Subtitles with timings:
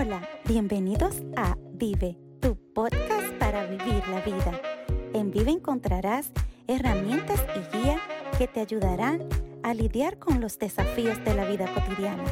[0.00, 4.60] Hola, bienvenidos a Vive, tu podcast para vivir la vida.
[5.12, 6.30] En Vive encontrarás
[6.68, 7.98] herramientas y guía
[8.38, 9.28] que te ayudarán
[9.64, 12.22] a lidiar con los desafíos de la vida cotidiana.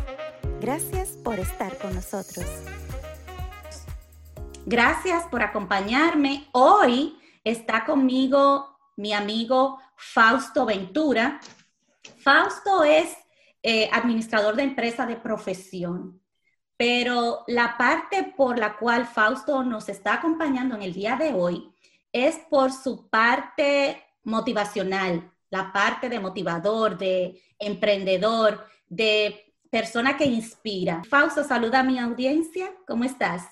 [0.60, 2.46] Gracias por estar con nosotros.
[4.64, 6.46] Gracias por acompañarme.
[6.53, 11.40] Hoy está conmigo mi amigo Fausto Ventura.
[12.19, 13.12] Fausto es
[13.60, 16.20] eh, administrador de empresa de profesión.
[16.77, 21.73] Pero la parte por la cual Fausto nos está acompañando en el día de hoy
[22.12, 31.03] es por su parte motivacional, la parte de motivador, de emprendedor, de persona que inspira.
[31.09, 32.73] Fausto, saluda a mi audiencia.
[32.87, 33.43] ¿Cómo estás?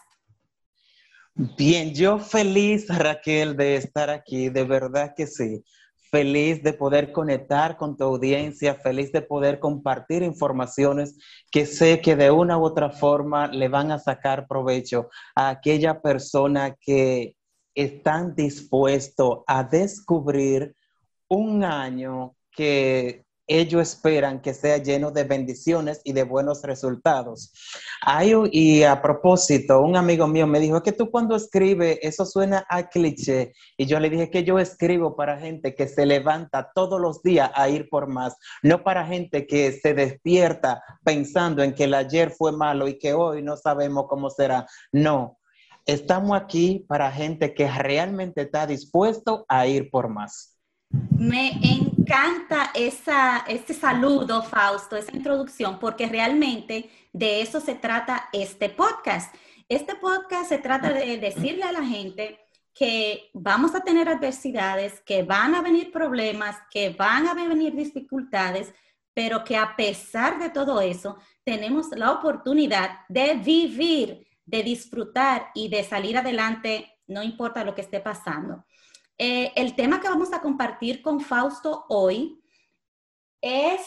[1.35, 5.65] Bien, yo feliz, Raquel, de estar aquí, de verdad que sí
[6.15, 11.19] feliz de poder conectar con tu audiencia, feliz de poder compartir informaciones
[11.51, 16.01] que sé que de una u otra forma le van a sacar provecho a aquella
[16.01, 17.35] persona que
[17.75, 20.77] están dispuestos a descubrir
[21.27, 27.53] un año que ellos esperan que sea lleno de bendiciones y de buenos resultados.
[28.53, 32.89] y a propósito, un amigo mío me dijo que tú cuando escribes, eso suena a
[32.89, 33.53] cliché.
[33.77, 37.51] Y yo le dije que yo escribo para gente que se levanta todos los días
[37.55, 42.31] a ir por más, no para gente que se despierta pensando en que el ayer
[42.31, 44.67] fue malo y que hoy no sabemos cómo será.
[44.93, 45.39] No,
[45.87, 50.54] estamos aquí para gente que realmente está dispuesto a ir por más.
[51.19, 58.69] Me encanta esa, este saludo, Fausto, esa introducción, porque realmente de eso se trata este
[58.69, 59.35] podcast.
[59.69, 62.41] Este podcast se trata de decirle a la gente
[62.75, 68.75] que vamos a tener adversidades, que van a venir problemas, que van a venir dificultades,
[69.15, 75.69] pero que a pesar de todo eso, tenemos la oportunidad de vivir, de disfrutar y
[75.69, 78.65] de salir adelante, no importa lo que esté pasando.
[79.17, 82.43] Eh, el tema que vamos a compartir con Fausto hoy
[83.41, 83.81] es,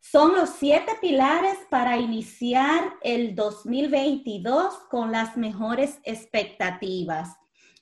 [0.00, 7.36] son los siete pilares para iniciar el 2022 con las mejores expectativas.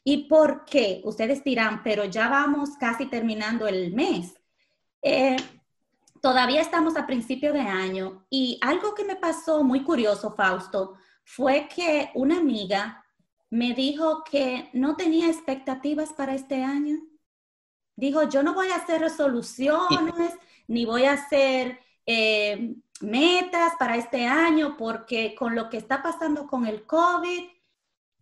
[0.04, 1.00] ¿Y por qué?
[1.04, 4.34] Ustedes dirán, pero ya vamos casi terminando el mes.
[5.02, 5.36] Eh,
[6.20, 10.94] todavía estamos a principio de año y algo que me pasó muy curioso, Fausto,
[11.24, 13.01] fue que una amiga
[13.52, 17.02] me dijo que no tenía expectativas para este año.
[17.94, 20.32] Dijo, yo no voy a hacer resoluciones,
[20.66, 26.46] ni voy a hacer eh, metas para este año, porque con lo que está pasando
[26.46, 27.42] con el COVID,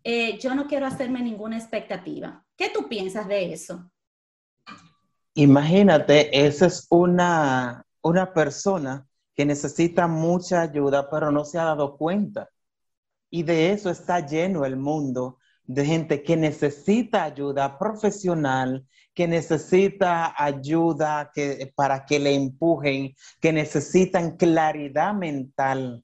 [0.03, 2.45] eh, yo no quiero hacerme ninguna expectativa.
[2.57, 3.89] ¿Qué tú piensas de eso?
[5.35, 11.95] Imagínate, esa es una, una persona que necesita mucha ayuda, pero no se ha dado
[11.95, 12.49] cuenta.
[13.31, 20.35] Y de eso está lleno el mundo, de gente que necesita ayuda profesional, que necesita
[20.37, 21.31] ayuda
[21.73, 26.03] para que le empujen, que necesitan claridad mental.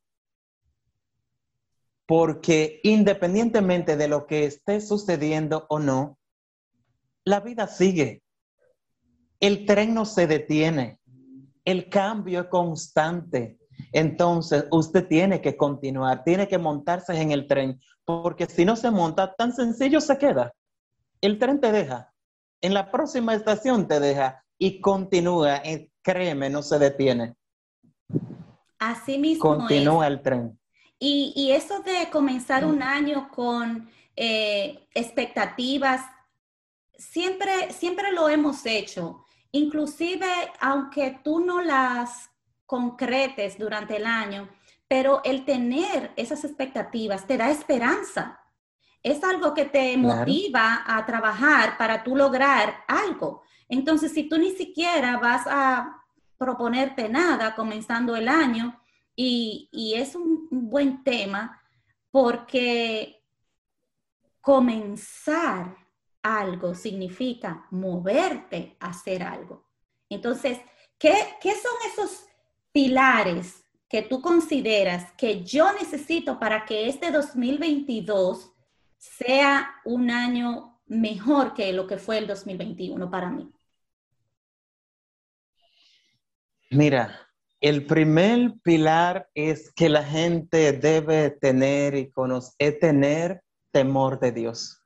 [2.06, 6.18] Porque independientemente de lo que esté sucediendo o no,
[7.26, 8.24] la vida sigue.
[9.42, 11.02] El tren no se detiene.
[11.66, 13.60] El cambio es constante.
[13.92, 18.92] Entonces, usted tiene que continuar, tiene que montarse en el tren, porque si no se
[18.92, 20.54] monta, tan sencillo se queda.
[21.22, 22.14] El tren te deja.
[22.62, 25.58] En la próxima estación te deja y continúa.
[25.58, 27.36] Eh, créeme, no se detiene.
[28.80, 29.42] Así mismo.
[29.42, 30.60] Continúa el tren.
[31.00, 36.02] Y, eso de comenzar un año con eh, expectativas,
[36.98, 39.24] siempre, siempre lo hemos hecho.
[39.52, 40.26] Inclusive,
[40.60, 42.32] aunque tú no las
[42.68, 44.48] concretes durante el año,
[44.88, 48.40] pero el tener esas expectativas te da esperanza.
[49.02, 53.42] Es algo que te motiva a trabajar para tú lograr algo.
[53.68, 56.04] Entonces, si tú ni siquiera vas a
[56.38, 58.80] proponerte nada comenzando el año,
[59.20, 61.60] y, y es un buen tema
[62.12, 63.26] porque
[64.40, 65.76] comenzar
[66.22, 69.68] algo significa moverte a hacer algo.
[70.08, 70.60] Entonces,
[71.00, 72.27] ¿qué, qué son esos
[72.78, 78.52] pilares que tú consideras que yo necesito para que este 2022
[79.00, 83.52] sea un año mejor que lo que fue el 2021 para mí?
[86.70, 87.20] Mira,
[87.62, 93.42] el primer pilar es que la gente debe tener y conocer, tener
[93.72, 94.84] temor de Dios.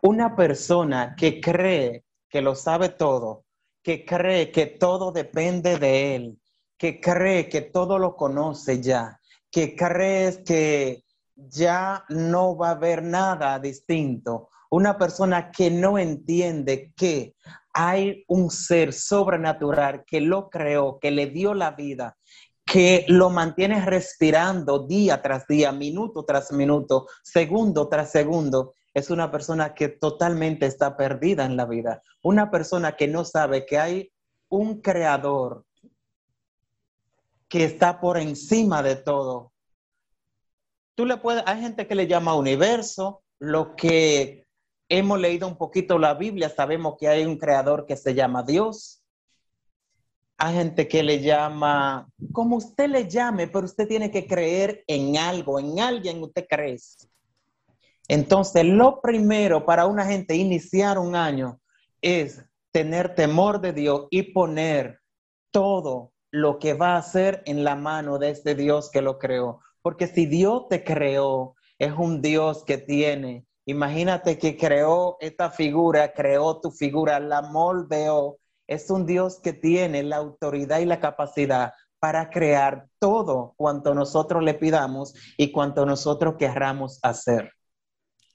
[0.00, 3.44] Una persona que cree que lo sabe todo,
[3.82, 6.40] que cree que todo depende de él,
[6.78, 9.20] que cree que todo lo conoce ya,
[9.50, 14.48] que crees que ya no va a haber nada distinto.
[14.70, 17.34] Una persona que no entiende que
[17.74, 22.16] hay un ser sobrenatural que lo creó, que le dio la vida,
[22.64, 29.30] que lo mantiene respirando día tras día, minuto tras minuto, segundo tras segundo, es una
[29.30, 32.02] persona que totalmente está perdida en la vida.
[32.22, 34.12] Una persona que no sabe que hay
[34.48, 35.64] un creador
[37.48, 39.52] que está por encima de todo.
[40.94, 44.46] Tú le puedes, hay gente que le llama universo, lo que
[44.88, 49.02] hemos leído un poquito la Biblia, sabemos que hay un creador que se llama Dios.
[50.36, 55.16] Hay gente que le llama, como usted le llame, pero usted tiene que creer en
[55.16, 56.78] algo, en alguien usted cree.
[58.08, 61.60] Entonces, lo primero para una gente iniciar un año
[62.00, 65.00] es tener temor de Dios y poner
[65.50, 69.60] todo lo que va a hacer en la mano de este Dios que lo creó.
[69.82, 73.46] Porque si Dios te creó, es un Dios que tiene.
[73.66, 78.38] Imagínate que creó esta figura, creó tu figura, la moldeó.
[78.66, 84.42] Es un Dios que tiene la autoridad y la capacidad para crear todo cuanto nosotros
[84.42, 87.52] le pidamos y cuanto nosotros querramos hacer.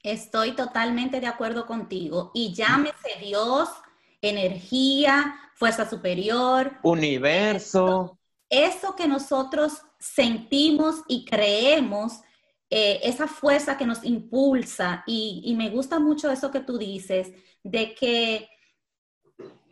[0.07, 2.31] Estoy totalmente de acuerdo contigo.
[2.33, 3.69] Y llámese Dios,
[4.21, 6.77] energía, fuerza superior.
[6.81, 8.17] Universo.
[8.49, 12.21] Eso, que nosotros sentimos y creemos,
[12.69, 15.03] eh, esa fuerza que nos impulsa.
[15.05, 18.47] Y, y me gusta mucho eso que tú dices, de que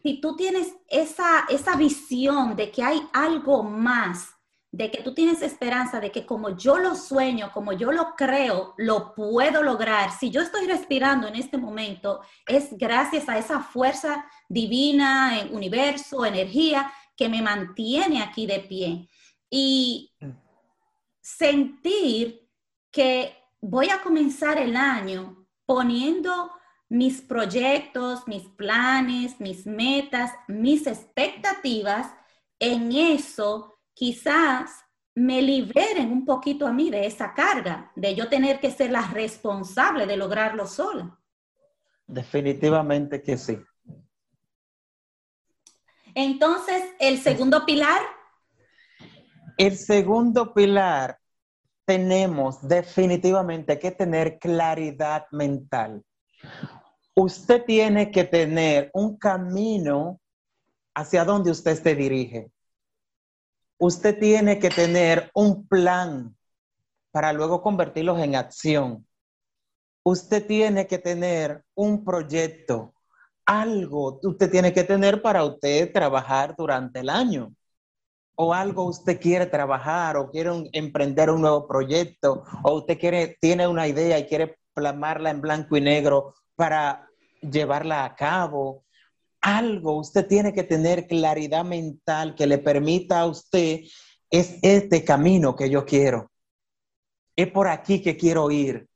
[0.04, 4.35] si tú tienes esa, esa visión de que hay algo más,
[4.76, 8.74] de que tú tienes esperanza de que como yo lo sueño, como yo lo creo,
[8.76, 10.12] lo puedo lograr.
[10.12, 16.26] Si yo estoy respirando en este momento, es gracias a esa fuerza divina, en universo,
[16.26, 19.08] energía, que me mantiene aquí de pie.
[19.50, 20.12] Y
[21.22, 22.46] sentir
[22.92, 26.52] que voy a comenzar el año poniendo
[26.90, 32.14] mis proyectos, mis planes, mis metas, mis expectativas
[32.60, 34.70] en eso quizás
[35.16, 39.08] me liberen un poquito a mí de esa carga, de yo tener que ser la
[39.08, 41.18] responsable de lograrlo sola.
[42.06, 43.58] Definitivamente que sí.
[46.14, 48.02] Entonces, el segundo pilar.
[49.58, 51.18] El segundo pilar,
[51.86, 56.04] tenemos definitivamente que tener claridad mental.
[57.14, 60.20] Usted tiene que tener un camino
[60.94, 62.52] hacia donde usted se dirige
[63.78, 66.36] usted tiene que tener un plan
[67.12, 69.08] para luego convertirlos en acción.
[70.04, 72.94] Usted tiene que tener un proyecto,
[73.46, 77.54] algo usted tiene que tener para usted trabajar durante el año.
[78.38, 83.66] O algo usted quiere trabajar o quiere emprender un nuevo proyecto o usted quiere, tiene
[83.68, 87.08] una idea y quiere plasmarla en blanco y negro para
[87.42, 88.85] llevarla a cabo
[89.46, 93.82] algo, usted tiene que tener claridad mental que le permita a usted,
[94.32, 96.32] es este camino que yo quiero.
[97.36, 98.90] Es por aquí que quiero ir.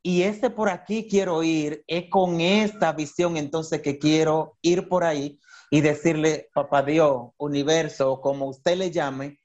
[0.00, 5.02] Y este por aquí quiero ir, es con esta visión entonces que quiero ir por
[5.02, 9.40] ahí y decirle, papá Dios, universo, como usted le llame,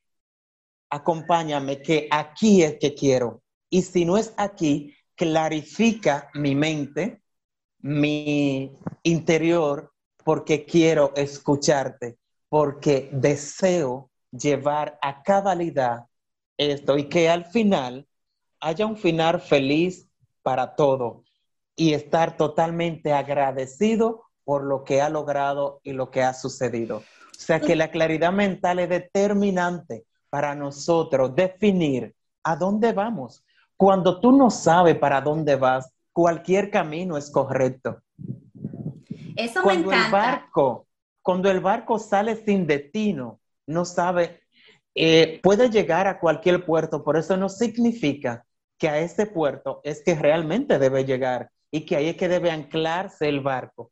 [0.92, 3.42] acompáñame, que aquí es que quiero.
[3.72, 7.24] Y si no es aquí, clarifica mi mente,
[7.80, 9.94] mi interior
[10.28, 12.18] porque quiero escucharte,
[12.50, 16.08] porque deseo llevar a cabalidad
[16.58, 18.06] esto y que al final
[18.60, 20.10] haya un final feliz
[20.44, 21.24] para todo
[21.78, 26.98] y estar totalmente agradecido por lo que ha logrado y lo que ha sucedido.
[26.98, 33.46] O sea que la claridad mental es determinante para nosotros definir a dónde vamos.
[33.78, 38.02] Cuando tú no sabes para dónde vas, cualquier camino es correcto.
[39.38, 40.06] Eso cuando me encanta.
[40.06, 40.88] El barco,
[41.22, 44.42] cuando el barco sale sin destino, no sabe,
[44.96, 48.46] eh, puede llegar a cualquier puerto, por eso no significa
[48.78, 52.50] que a ese puerto es que realmente debe llegar y que ahí es que debe
[52.50, 53.92] anclarse el barco.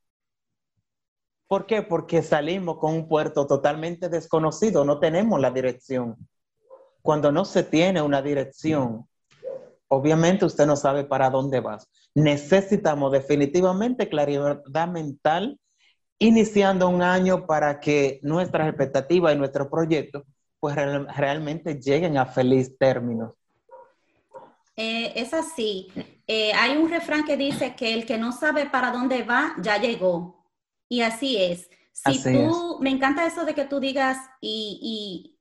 [1.47, 1.83] ¿Por qué?
[1.83, 6.15] Porque salimos con un puerto totalmente desconocido, no tenemos la dirección.
[7.01, 9.07] Cuando no se tiene una dirección,
[9.89, 11.77] obviamente usted no sabe para dónde va
[12.15, 15.59] necesitamos definitivamente claridad mental
[16.17, 20.23] iniciando un año para que nuestras expectativas y nuestros proyectos
[20.59, 23.35] pues realmente lleguen a feliz término.
[24.77, 25.91] Eh, es así.
[26.27, 29.77] Eh, hay un refrán que dice que el que no sabe para dónde va, ya
[29.77, 30.43] llegó.
[30.89, 31.69] Y así es.
[31.91, 35.34] Si tú, me encanta eso de que tú digas y, y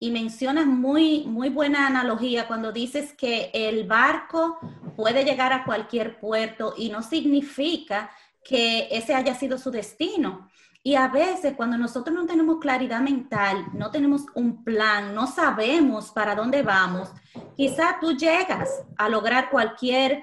[0.00, 4.58] mencionas muy, muy buena analogía cuando dices que el barco
[4.96, 8.10] puede llegar a cualquier puerto y no significa
[8.44, 10.48] que ese haya sido su destino.
[10.82, 16.10] Y a veces cuando nosotros no tenemos claridad mental, no tenemos un plan, no sabemos
[16.10, 17.10] para dónde vamos,
[17.56, 20.22] quizá tú llegas a lograr cualquier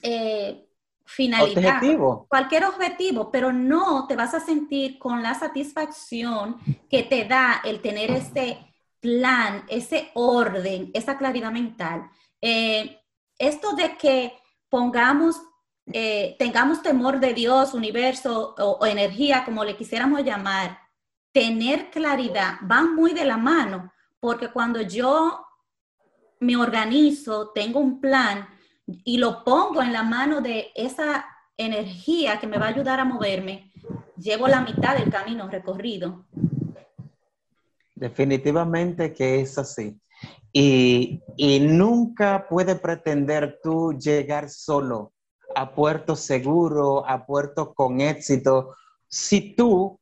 [0.00, 0.68] eh,
[1.04, 1.80] finalidad,
[2.28, 6.56] cualquier objetivo, pero no te vas a sentir con la satisfacción
[6.88, 8.73] que te da el tener ese
[9.04, 12.08] plan, ese orden, esa claridad mental.
[12.40, 12.98] Eh,
[13.38, 14.32] esto de que
[14.70, 15.36] pongamos
[15.92, 20.78] eh, tengamos temor de Dios, universo o, energía, como le quisiéramos llamar,
[21.30, 25.44] tener claridad, van muy de la mano, porque cuando yo
[26.40, 28.48] me organizo, tengo un plan
[28.86, 31.26] y lo pongo en la mano de esa
[31.58, 33.70] energía que me va a ayudar a moverme,
[34.16, 36.24] llevo la mitad del camino recorrido.
[38.04, 39.98] Definitivamente que es así.
[40.52, 45.14] Y, y nunca puede pretender tú llegar solo
[45.56, 48.76] a puerto seguro, a puerto con éxito,
[49.08, 49.98] si tú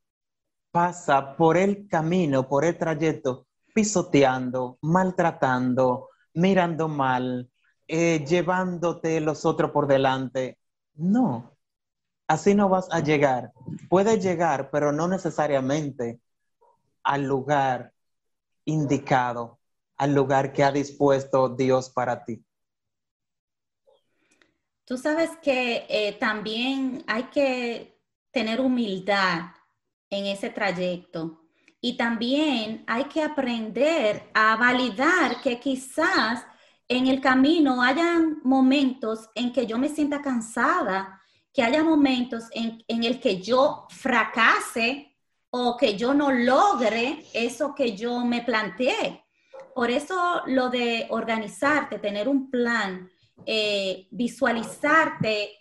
[0.73, 7.49] pasas por el camino, por el trayecto, pisoteando, maltratando, mirando mal,
[7.87, 10.59] eh, llevándote los otros por delante.
[10.95, 11.57] No,
[12.27, 13.53] así no vas a llegar.
[13.89, 16.19] Puedes llegar, pero no necesariamente
[17.03, 17.93] al lugar
[18.65, 19.59] indicado,
[19.97, 22.45] al lugar que ha dispuesto Dios para ti.
[24.85, 29.53] Tú sabes que eh, también hay que tener humildad
[30.11, 31.43] en ese trayecto
[31.81, 36.45] y también hay que aprender a validar que quizás
[36.89, 41.21] en el camino hayan momentos en que yo me sienta cansada,
[41.53, 45.12] que haya momentos en, en el que yo fracase
[45.55, 49.23] o que yo no logre eso que yo me planteé.
[49.75, 53.11] Por eso lo de organizarte, tener un plan,
[53.45, 55.59] eh, visualizarte,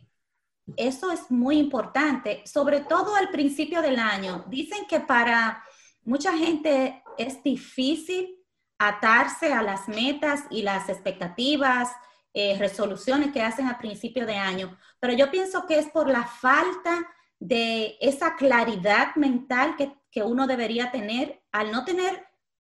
[0.77, 4.45] eso es muy importante, sobre todo al principio del año.
[4.47, 5.61] Dicen que para
[6.03, 8.37] mucha gente es difícil
[8.79, 11.89] atarse a las metas y las expectativas,
[12.33, 16.23] eh, resoluciones que hacen a principio de año, pero yo pienso que es por la
[16.23, 17.05] falta
[17.41, 19.91] de esa claridad mental que,
[20.23, 21.41] uno debería tener.
[21.51, 22.25] Al no tener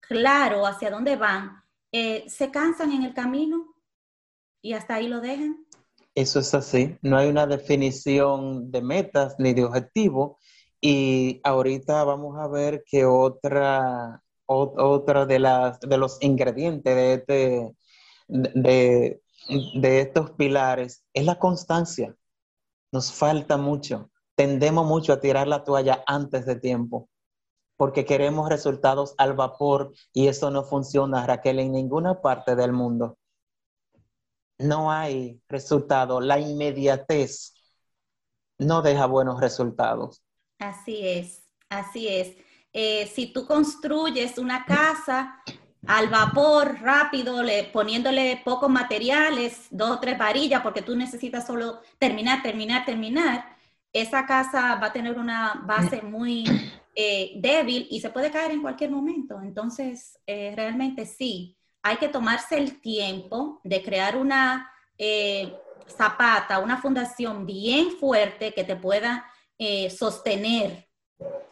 [0.01, 3.75] claro hacia dónde van, eh, se cansan en el camino,
[4.62, 5.65] y hasta ahí lo dejan.
[6.13, 10.39] Eso es así, no hay una definición de metas ni de objetivo
[10.81, 17.75] y ahorita vamos a ver que otra, otra de, las, de los ingredientes de, este,
[18.27, 19.21] de,
[19.75, 22.15] de estos pilares es la constancia.
[22.91, 27.10] Nos falta mucho, tendemos mucho a tirar la toalla antes de tiempo
[27.75, 33.17] porque queremos resultados al vapor y eso no funciona, Raquel, en ninguna parte del mundo
[34.60, 36.20] no hay resultado.
[36.22, 37.53] La inmediatez
[38.58, 40.24] no deja buenos resultados.
[40.60, 42.36] Así es, así es.
[42.74, 45.41] Eh, si tú construyes una casa
[45.86, 51.82] al vapor rápido, le, poniéndole pocos materiales, dos o tres varillas, porque tú necesitas solo
[51.98, 53.56] terminar, terminar, terminar,
[53.94, 56.44] esa casa va a tener una base muy
[56.96, 59.39] eh, débil y se puede caer en cualquier momento.
[59.41, 65.53] Entonces, eh, realmente sí, hay que tomarse el tiempo de crear una eh,
[65.88, 69.25] zapata, una fundación bien fuerte que te pueda
[69.89, 70.88] sostener,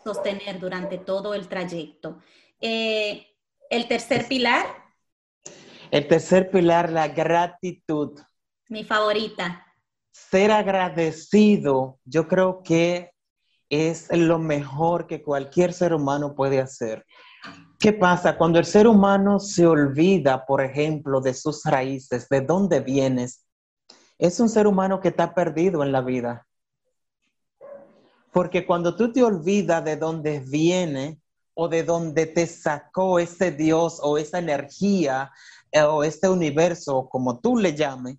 [0.04, 2.20] sostener durante todo el trayecto.
[2.62, 4.68] El tercer pilar.
[5.90, 8.20] El tercer pilar, la gratitud.
[8.70, 9.65] Mi favorita.
[10.16, 13.12] Ser agradecido, yo creo que
[13.70, 17.06] es lo mejor que cualquier ser humano puede hacer.
[17.78, 18.38] ¿Qué pasa?
[18.38, 23.46] Cuando el ser humano se olvida, por ejemplo, de sus raíces, de dónde vienes,
[24.18, 26.48] es un ser humano que está perdido en la vida.
[28.32, 31.20] Porque cuando tú te olvidas de dónde viene
[31.54, 35.34] o de dónde te sacó ese Dios o esa energía
[35.74, 38.16] eh, o este universo, como tú le llames,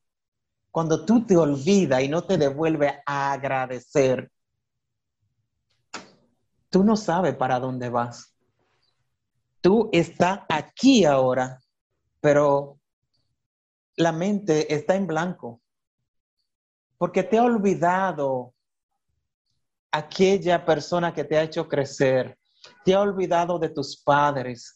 [0.76, 4.30] cuando tú te olvidas y no te devuelve a agradecer,
[6.68, 8.36] tú no sabes para dónde vas.
[9.62, 11.62] Tú estás aquí ahora,
[12.20, 12.78] pero
[13.96, 15.62] la mente está en blanco,
[16.98, 18.52] porque te ha olvidado
[19.90, 22.38] aquella persona que te ha hecho crecer,
[22.84, 24.75] te ha olvidado de tus padres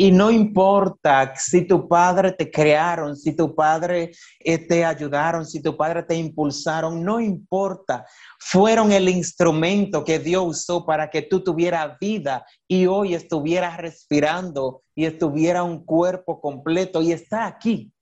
[0.00, 5.60] Y no importa si tu padre te crearon, si tu padre eh, te ayudaron, si
[5.60, 8.06] tu padre te impulsaron, no importa.
[8.38, 14.82] Fueron el instrumento que Dios usó para que tú tuvieras vida y hoy estuvieras respirando
[14.94, 17.92] y estuviera un cuerpo completo y está aquí.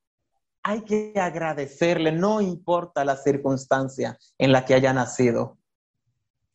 [0.64, 5.56] Hay que agradecerle, no importa la circunstancia en la que haya nacido.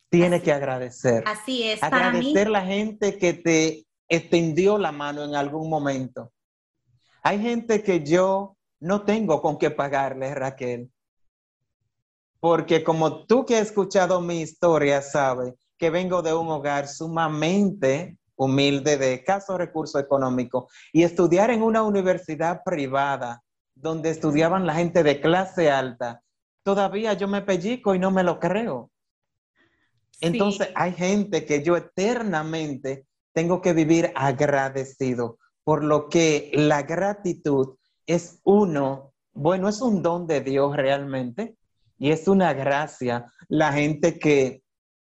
[0.08, 1.24] Tiene que agradecer.
[1.26, 1.82] Así es.
[1.82, 6.32] Agradecer a la gente que te extendió la mano en algún momento.
[7.22, 10.90] Hay gente que yo no tengo con qué pagarle, Raquel.
[12.38, 18.18] Porque como tú que has escuchado mi historia, sabes que vengo de un hogar sumamente
[18.36, 23.42] humilde de escaso recurso económico y estudiar en una universidad privada
[23.74, 26.22] donde estudiaban la gente de clase alta,
[26.62, 28.90] todavía yo me pellico y no me lo creo.
[30.20, 37.76] Entonces hay gente que yo eternamente tengo que vivir agradecido, por lo que la gratitud
[38.06, 41.56] es uno, bueno, es un don de Dios realmente
[41.98, 44.62] y es una gracia la gente que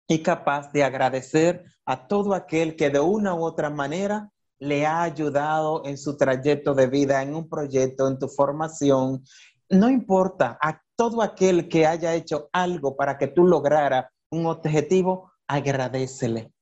[0.09, 5.03] es capaz de agradecer a todo aquel que de una u otra manera le ha
[5.03, 9.23] ayudado en su trayecto de vida, en un proyecto, en tu formación.
[9.69, 15.31] No importa, a todo aquel que haya hecho algo para que tú lograra un objetivo,
[15.47, 16.56] agradecele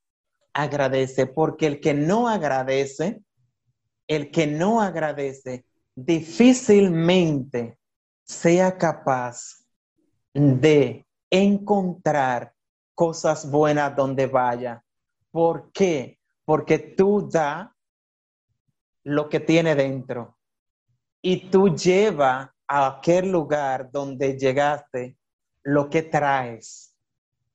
[0.55, 3.23] agradece, porque el que no agradece,
[4.07, 7.79] el que no agradece, difícilmente
[8.25, 9.65] sea capaz
[10.33, 12.55] de encontrar
[12.95, 14.83] cosas buenas donde vaya.
[15.31, 16.19] ¿Por qué?
[16.45, 17.75] Porque tú da
[19.03, 20.39] lo que tiene dentro
[21.21, 25.17] y tú llevas a aquel lugar donde llegaste
[25.63, 26.95] lo que traes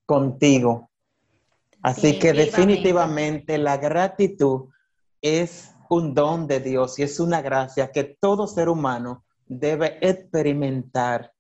[0.06, 0.89] contigo.
[1.82, 4.70] Así que definitivamente la gratitud
[5.22, 11.34] es un don de Dios y es una gracia que todo ser humano debe experimentar.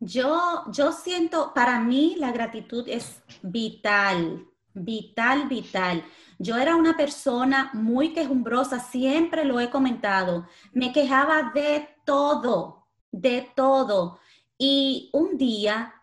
[0.00, 6.04] Yo, yo siento, para mí la gratitud es vital, vital, vital.
[6.38, 10.46] Yo era una persona muy quejumbrosa, siempre lo he comentado.
[10.72, 14.18] Me quejaba de todo, de todo.
[14.58, 15.94] Y un día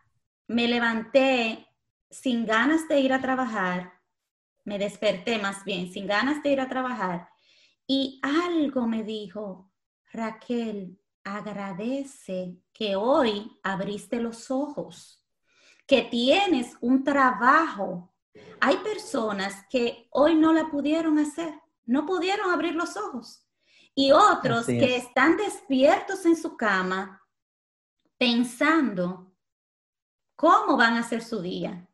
[0.47, 1.67] me levanté
[2.11, 3.93] sin ganas de ir a trabajar,
[4.63, 7.29] me desperté más bien, sin ganas de ir a trabajar,
[7.87, 9.71] y algo me dijo,
[10.13, 15.23] Raquel, agradece que hoy abriste los ojos,
[15.85, 18.13] que tienes un trabajo.
[18.59, 21.53] Hay personas que hoy no la pudieron hacer,
[21.85, 23.45] no pudieron abrir los ojos.
[23.93, 27.21] Y otros que están despiertos en su cama
[28.17, 29.33] pensando
[30.35, 31.89] cómo van a hacer su día,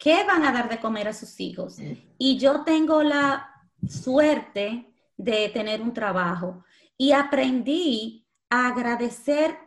[0.00, 1.76] ¿Qué van a dar de comer a sus hijos?
[2.16, 3.54] Y yo tengo la
[3.86, 6.64] suerte de tener un trabajo
[6.96, 9.58] y aprendí a agradecer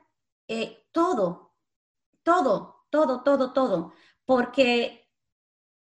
[0.48, 1.54] eh, todo,
[2.24, 3.94] todo, todo, todo, todo,
[4.26, 5.08] porque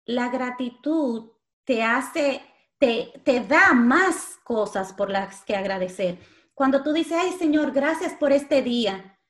[0.06, 1.30] la gratitud
[1.64, 2.40] te hace,
[2.78, 6.20] te, te da más cosas por las que agradecer.
[6.54, 9.20] Cuando tú dices, ay Señor, gracias por este día.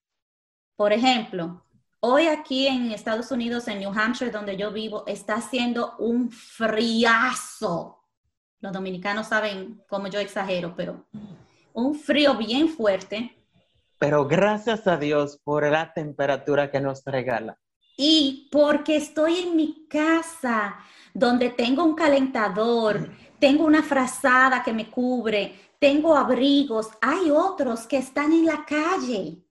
[0.76, 1.67] Por ejemplo,
[2.00, 8.04] Hoy aquí en Estados Unidos, en New Hampshire, donde yo vivo, está haciendo un friazo.
[8.60, 11.08] Los dominicanos saben cómo yo exagero, pero
[11.72, 13.36] un frío bien fuerte.
[13.98, 17.58] Pero gracias a Dios por la temperatura que nos regala.
[17.96, 20.76] Y porque estoy en mi casa,
[21.12, 27.96] donde tengo un calentador, tengo una frazada que me cubre, tengo abrigos, hay otros que
[27.96, 29.47] están en la calle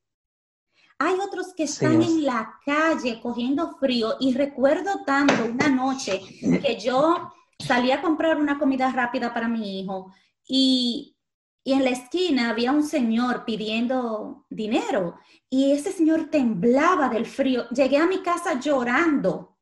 [1.00, 6.80] hay otros que están en la calle cogiendo frío y recuerdo tanto una noche que
[6.80, 10.12] yo salí a comprar una comida rápida para mi hijo
[10.48, 11.16] y,
[11.64, 17.70] y en la esquina había un señor pidiendo dinero y ese señor temblaba del frío.
[17.70, 19.58] Llegué a mi casa llorando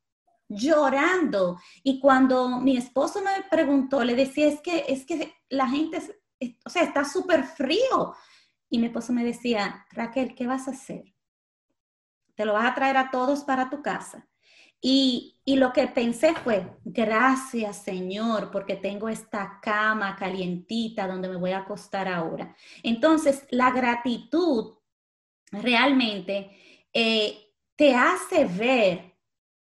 [0.48, 1.60] llorando.
[1.84, 6.00] Y cuando mi esposo me preguntó, le decía, es que, es que la gente,
[6.63, 8.15] o sea, está súper frío.
[8.69, 11.14] Y mi esposo me decía, Raquel, ¿qué vas a hacer?
[12.36, 14.28] Te lo vas a traer a todos para tu casa.
[14.82, 21.38] Y, y, lo que pensé fue, gracias Señor, porque tengo esta cama calientita donde me
[21.38, 22.56] voy a acostar ahora.
[22.84, 24.76] Entonces, la gratitud
[25.52, 26.52] realmente
[26.93, 29.15] eh, te hace ver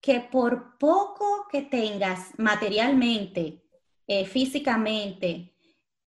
[0.02, 3.65] que por poco que tengas materialmente,
[4.08, 5.54] eh, físicamente,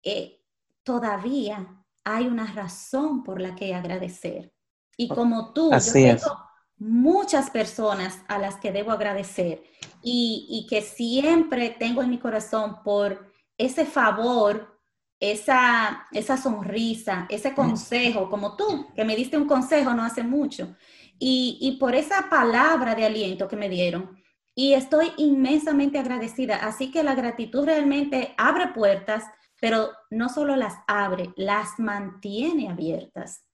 [0.02, 0.42] eh,
[0.84, 4.53] todavía hay una razón por la que agradecer.
[4.98, 6.44] Y como tú, yo tengo
[6.78, 9.64] muchas personas a las que debo agradecer
[10.02, 14.82] y, que siempre tengo en mi corazón por ese favor,
[15.20, 20.76] esa, esa sonrisa, ese consejo, como tú, que me diste un consejo no hace mucho,
[21.18, 24.22] y, y por esa palabra de aliento que me dieron.
[24.56, 26.58] Y estoy inmensamente agradecida.
[26.58, 29.24] Así que la gratitud realmente abre puertas,
[29.60, 33.46] pero no solo las abre, las mantiene abiertas.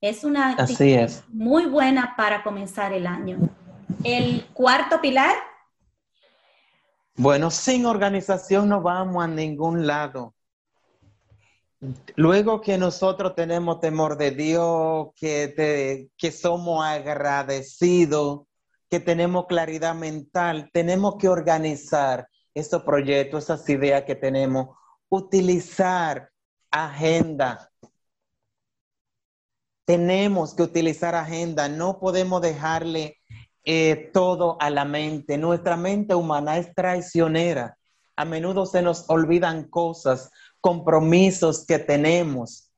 [0.00, 1.24] Es una Así es.
[1.28, 3.38] muy buena para comenzar el año.
[4.04, 5.34] El cuarto pilar.
[7.16, 10.34] Bueno, sin organización no vamos a ningún lado.
[12.14, 18.42] Luego que nosotros tenemos temor de Dios, que, que somos agradecidos,
[18.90, 24.76] que tenemos claridad mental, tenemos que organizar esos proyectos, esas ideas que tenemos,
[25.08, 26.30] utilizar
[26.70, 27.70] agenda.
[29.86, 33.18] Tenemos que utilizar agenda, no podemos dejarle
[33.64, 35.38] eh, todo a la mente.
[35.38, 37.78] Nuestra mente humana es traicionera.
[38.16, 42.70] A menudo se nos olvidan cosas, compromisos que tenemos.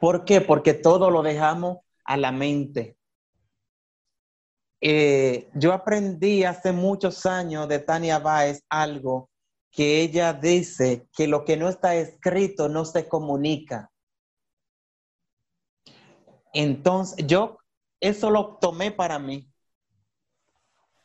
[0.00, 0.40] ¿Por qué?
[0.40, 2.96] Porque todo lo dejamos a la mente.
[4.80, 9.30] Eh, yo aprendí hace muchos años de Tania Báez algo
[9.70, 13.90] que ella dice que lo que no está escrito no se comunica.
[16.58, 17.58] Entonces, yo
[18.00, 19.52] eso lo tomé para mí.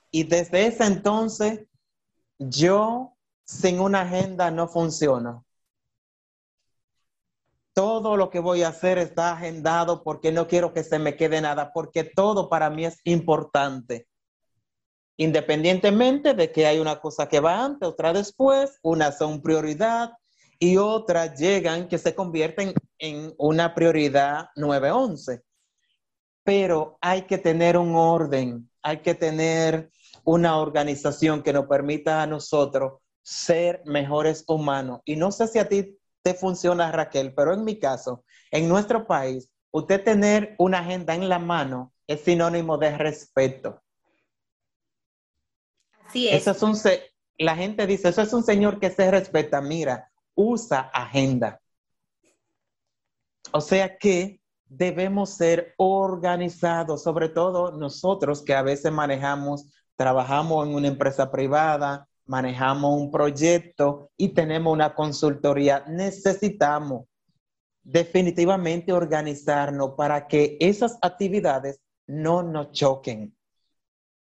[0.10, 1.68] Y desde ese entonces,
[2.40, 5.46] yo sin una agenda no funciono.
[7.74, 11.42] Todo lo que voy a hacer está agendado porque no quiero que se me quede
[11.42, 14.08] nada, porque todo para mí es importante.
[15.18, 20.12] Independientemente de que hay una cosa que va antes, otra después, unas son prioridad
[20.64, 25.42] y otras llegan que se convierten en una prioridad 911.
[26.44, 29.90] Pero hay que tener un orden, hay que tener
[30.24, 35.02] una organización que nos permita a nosotros ser mejores humanos.
[35.04, 39.08] Y no sé si a ti te funciona, Raquel, pero en mi caso, en nuestro
[39.08, 43.82] país, usted tener una agenda en la mano es sinónimo de respeto.
[46.06, 46.48] Así es.
[46.48, 46.78] Eso es un,
[47.40, 49.60] la gente dice, eso es un señor que se respeta.
[49.60, 50.11] Mira,
[50.42, 51.62] usa agenda.
[53.52, 60.76] O sea que debemos ser organizados, sobre todo nosotros que a veces manejamos, trabajamos en
[60.76, 65.84] una empresa privada, manejamos un proyecto y tenemos una consultoría.
[65.88, 67.06] Necesitamos
[67.84, 73.36] definitivamente organizarnos para que esas actividades no nos choquen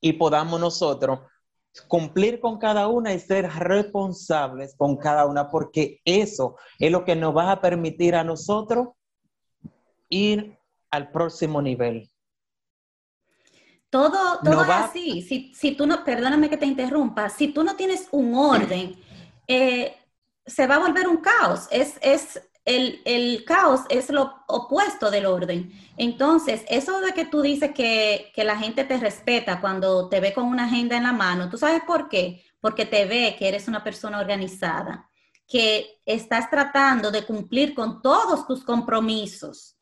[0.02, 1.19] y podamos nosotros
[1.88, 7.15] cumplir con cada una y ser responsables con cada una, porque eso es lo que
[7.15, 8.89] nos va a permitir a nosotros
[10.10, 10.58] ir
[10.91, 12.10] al próximo nivel.
[13.89, 15.21] Todo, todo es así.
[15.21, 18.95] Si, si, tú no, perdóname que te interrumpa, si tú no tienes un orden,
[19.47, 19.95] eh,
[20.45, 21.67] se va a volver un caos.
[21.71, 25.72] Es, es el, el, caos es lo opuesto del orden.
[25.98, 30.34] Entonces, eso de que tú dices que, que, la gente te respeta cuando te ve
[30.34, 32.43] con una agenda en la mano, ¿tú sabes por qué?
[32.60, 35.10] Porque te ve que eres una persona organizada,
[35.48, 39.78] que estás tratando de cumplir con todos tus compromisos.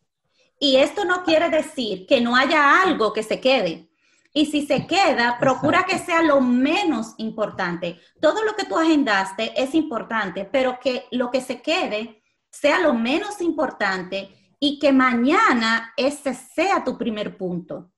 [0.59, 3.89] Y esto no quiere decir que no haya algo que se quede.
[4.33, 7.99] Y si se queda, procura que sea lo menos importante.
[8.21, 12.93] Todo lo que tú agendaste es importante, pero que lo que se quede sea lo
[12.93, 14.29] menos importante
[14.59, 17.91] y que mañana ese sea tu primer punto.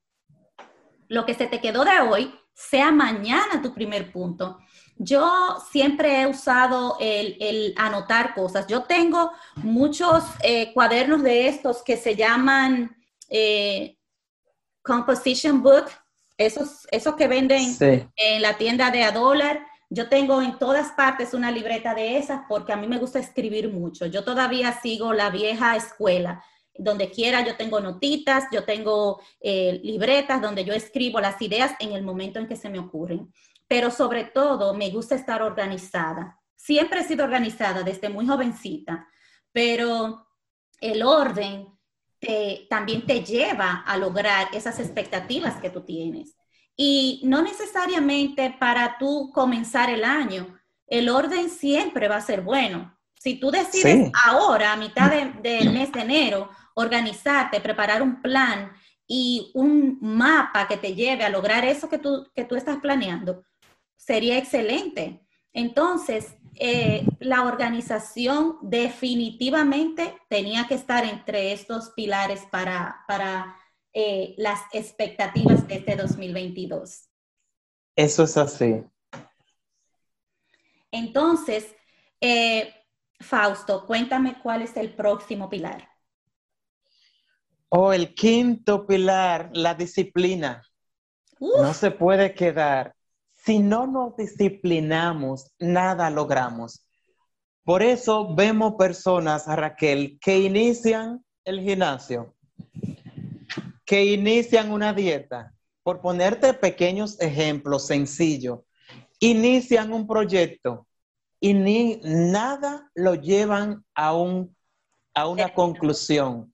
[1.07, 4.59] Lo que se te quedó de hoy sea mañana tu primer punto.
[4.97, 8.67] Yo siempre he usado el, anotar cosas.
[8.67, 12.97] Yo tengo muchos eh, cuadernos de estos que se llaman
[13.29, 13.97] eh,
[14.81, 15.85] Composition Book,
[16.37, 17.77] esos, esos que venden
[18.15, 19.65] en la tienda de a dólar.
[19.91, 23.73] Yo tengo en todas partes una libreta de esas porque a mí me gusta escribir
[23.73, 24.05] mucho.
[24.05, 26.43] Yo todavía sigo la vieja escuela.
[26.75, 31.91] Donde quiera yo tengo notitas, yo tengo eh, libretas donde yo escribo las ideas en
[31.93, 33.33] el momento en que se me ocurren.
[33.67, 36.39] Pero sobre todo me gusta estar organizada.
[36.55, 39.07] Siempre he sido organizada desde muy jovencita,
[39.51, 40.27] pero
[40.79, 41.67] el orden
[42.69, 46.38] también te lleva a lograr esas expectativas que tú tienes.
[46.81, 52.97] Y no necesariamente para tú comenzar el año, el orden siempre va a ser bueno.
[53.19, 58.71] Si tú decides ahora, a mitad del mes de enero, organizarte, preparar un plan
[59.05, 63.43] y un mapa que te lleve a lograr eso que tú, que tú estás planeando,
[63.97, 65.19] sería excelente.
[65.51, 73.57] Entonces, eh, la organización definitivamente tenía que estar entre estos pilares para, para
[73.93, 77.09] eh, las expectativas de este 2022.
[77.95, 78.83] Eso es así.
[80.91, 81.75] Entonces,
[82.21, 82.73] Eh,
[83.21, 85.87] Fausto, cuéntame cuál es el próximo pilar.
[87.69, 90.61] Oh, el quinto pilar, la disciplina.
[91.39, 92.95] No se puede quedar.
[93.33, 96.85] Si no nos disciplinamos, nada logramos.
[97.63, 102.35] Por eso vemos personas, Raquel, que inician el gimnasio,
[103.89, 105.51] que inician una dieta.
[105.81, 108.59] Por ponerte pequeños ejemplos sencillos,
[109.19, 110.85] inician un proyecto
[111.39, 114.55] y ni nada lo llevan a, un,
[115.15, 116.53] a una conclusión,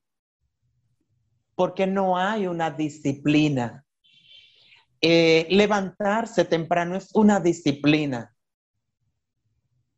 [1.54, 3.84] porque no hay una disciplina.
[5.02, 8.34] Eh, levantarse temprano es una disciplina.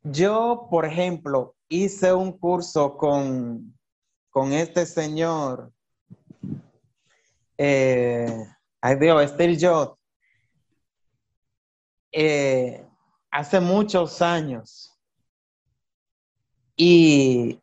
[0.02, 3.78] Yo, por ejemplo, hice un curso con,
[4.28, 5.72] con este señor,
[7.58, 8.46] eh,
[8.98, 9.98] Dios, Steve Jobs,
[12.12, 12.86] eh,
[13.30, 14.96] hace muchos años.
[16.76, 17.60] Y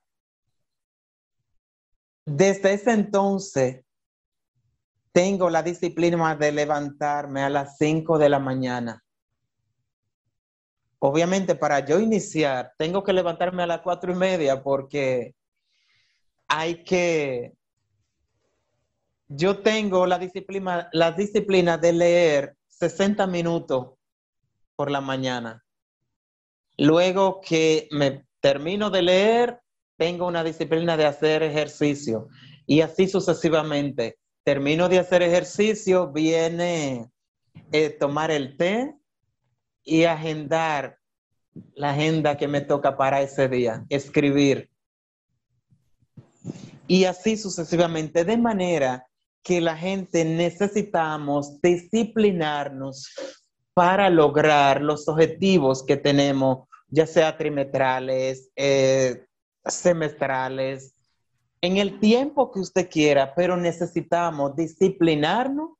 [2.25, 3.85] desde ese entonces
[5.13, 9.01] tengo la disciplina de levantarme a las 5 de la mañana.
[10.99, 15.35] Obviamente para yo iniciar tengo que levantarme a las cuatro y media porque
[16.47, 17.53] hay que,
[19.27, 23.93] yo tengo la disciplina, de leer 60 minutos
[24.75, 25.63] por la mañana.
[26.77, 29.59] Luego que me termino de leer,
[29.97, 32.27] tengo una disciplina de hacer ejercicio
[32.67, 34.19] y así sucesivamente.
[34.43, 37.09] Termino de hacer ejercicio, viene
[37.71, 38.93] eh, tomar el té
[39.83, 40.99] y agendar
[41.73, 44.69] la agenda que me toca para ese día, escribir.
[46.87, 49.07] Y así sucesivamente, de manera
[49.45, 53.13] que la gente necesitamos disciplinarnos
[53.75, 59.23] para lograr los objetivos que tenemos, ya sea trimestrales, eh,
[59.63, 60.95] semestrales,
[61.61, 65.73] en el tiempo que usted quiera, pero necesitamos disciplinarnos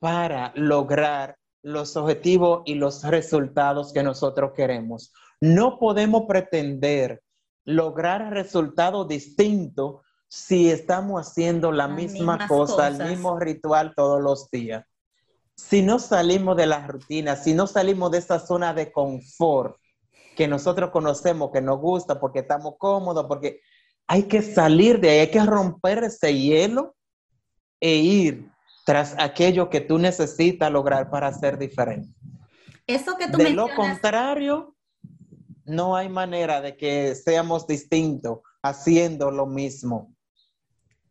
[0.00, 5.12] para lograr los objetivos y los resultados que nosotros queremos.
[5.40, 7.22] No podemos pretender
[7.64, 10.00] lograr resultados distintos
[10.34, 14.84] si estamos haciendo la misma cosa, el mismo ritual todos los días
[15.56, 19.76] si no salimos de la rutina, si no salimos de esa zona de confort
[20.36, 23.60] que nosotros conocemos, que nos gusta, porque estamos cómodos, porque
[24.06, 26.96] hay que salir de ahí, hay que romper ese hielo
[27.80, 28.50] e ir
[28.84, 32.12] tras aquello que tú necesitas lograr para ser diferente.
[32.86, 34.74] Eso que tú de lo contrario,
[35.64, 40.12] no hay manera de que seamos distintos haciendo lo mismo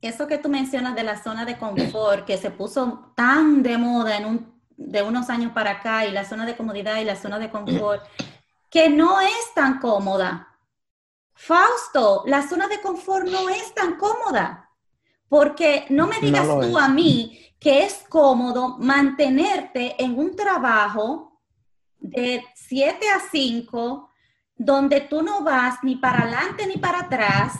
[0.01, 4.17] eso que tú mencionas de la zona de confort, que se puso tan de moda
[4.17, 7.37] en un, de unos años para acá, y la zona de comodidad y la zona
[7.37, 8.03] de confort,
[8.69, 10.47] que no es tan cómoda.
[11.33, 14.69] Fausto, la zona de confort no es tan cómoda,
[15.29, 21.39] porque no me digas tú a mí que es cómodo mantenerte en un trabajo
[21.99, 24.09] de 7 a 5,
[24.55, 27.53] donde tú no vas ni para adelante ni para atrás,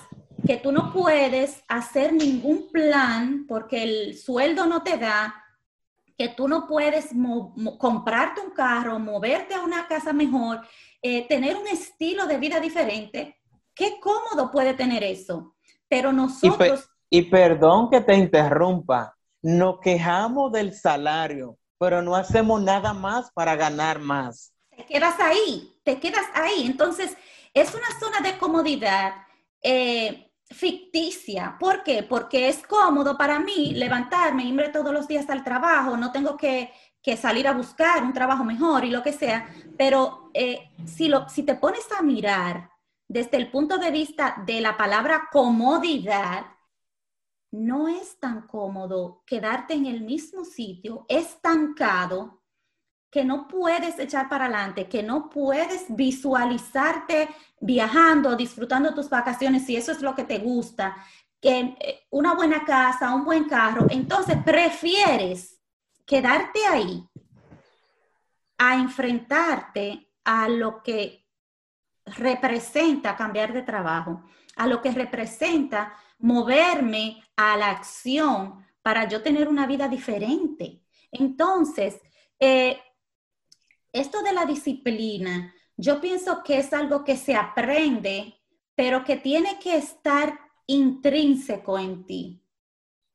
[0.46, 5.36] que tú no puedes hacer ningún plan porque el sueldo no te da,
[6.18, 7.10] que tú no puedes
[7.78, 10.62] comprarte un carro, moverte a una casa mejor,
[11.02, 13.40] eh, tener un estilo de vida diferente.
[13.74, 15.56] Qué cómodo puede tener eso.
[15.88, 16.88] Pero nosotros...
[17.10, 23.56] Y, perdón que te interrumpa, nos quejamos del salario, pero no hacemos nada más para
[23.56, 24.54] ganar más.
[24.70, 26.66] Te quedas ahí, te quedas ahí.
[26.66, 27.18] Entonces,
[27.54, 29.14] es una zona de comodidad.
[29.62, 31.58] Eh, ficticia.
[31.60, 32.04] ¿Por qué?
[32.04, 36.72] Porque es cómodo para mí levantarme, irme todos los días al trabajo, no tengo que,
[37.18, 41.44] salir a buscar un trabajo mejor y lo que sea, pero eh, si, lo, si
[41.44, 42.70] te pones a mirar
[43.08, 46.46] desde el punto de vista de la palabra comodidad,
[47.52, 52.41] no es tan cómodo quedarte en el mismo sitio, estancado,
[53.12, 57.28] que no puedes echar para adelante, que no puedes visualizarte
[57.60, 60.96] viajando, disfrutando tus vacaciones, si eso es lo que te gusta,
[61.42, 65.60] que eh, una buena casa, un buen carro, entonces prefieres
[66.06, 67.06] quedarte ahí
[68.58, 71.28] a enfrentarte a lo que
[72.06, 74.24] representa cambiar de trabajo,
[74.56, 80.82] a lo que representa moverme a la acción para yo tener una vida diferente.
[81.12, 82.00] Entonces,
[82.40, 82.80] eh,
[83.94, 88.36] esto de la disciplina, yo pienso que es algo que se aprende,
[88.76, 92.44] pero que tiene que estar intrínseco en ti.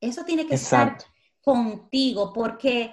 [0.00, 0.98] Eso tiene que estar
[1.40, 2.92] contigo, porque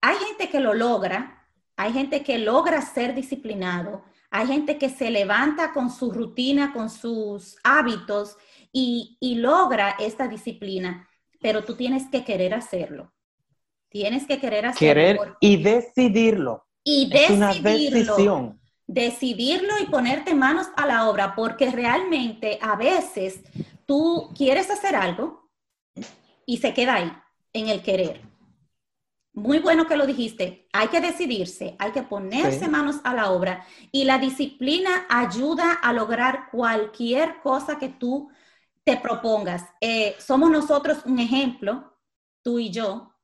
[0.00, 5.10] hay gente que lo logra, hay gente que logra ser disciplinado, Hay gente que se
[5.10, 8.36] levanta con su rutina, con sus hábitos
[8.72, 11.08] y, logra esta disciplina,
[11.40, 13.14] pero tú tienes que querer hacerlo.
[13.88, 14.78] Tienes que querer hacerlo.
[14.78, 16.65] Querer y decidirlo.
[16.88, 18.60] Y es decisión.
[18.86, 23.40] Decidirlo y ponerte manos a la obra, porque realmente a veces
[23.86, 25.50] tú quieres hacer algo
[26.46, 27.12] y se queda ahí,
[27.52, 28.20] en el querer.
[29.32, 30.68] Muy bueno que lo dijiste.
[30.72, 35.92] Hay que decidirse, hay que ponerse manos a la obra y la disciplina ayuda a
[35.92, 38.30] lograr cualquier cosa que tú
[38.84, 39.64] te propongas.
[39.80, 41.98] Eh, somos nosotros un ejemplo,
[42.42, 43.15] tú y yo.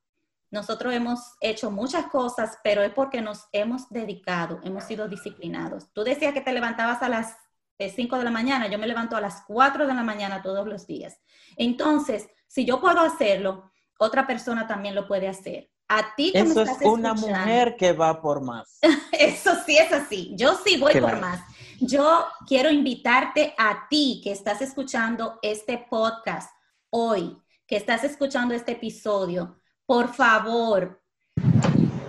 [0.53, 5.91] Nosotros hemos hecho muchas cosas, pero es porque nos hemos dedicado, hemos sido disciplinados.
[5.93, 7.35] Tú decías que te levantabas a las
[7.79, 10.85] 5 de la mañana, yo me levanto a las 4 de la mañana todos los
[10.85, 11.19] días.
[11.57, 15.71] Entonces, si yo puedo hacerlo, otra persona también lo puede hacer.
[15.87, 18.77] A ti Eso es una mujer que va por más.
[19.11, 20.33] Eso sí es así.
[20.35, 21.41] Yo sí voy por más.
[21.79, 26.51] Yo quiero invitarte a ti que estás escuchando este podcast
[26.91, 29.59] hoy, que estás escuchando este episodio.
[29.85, 31.01] Por favor,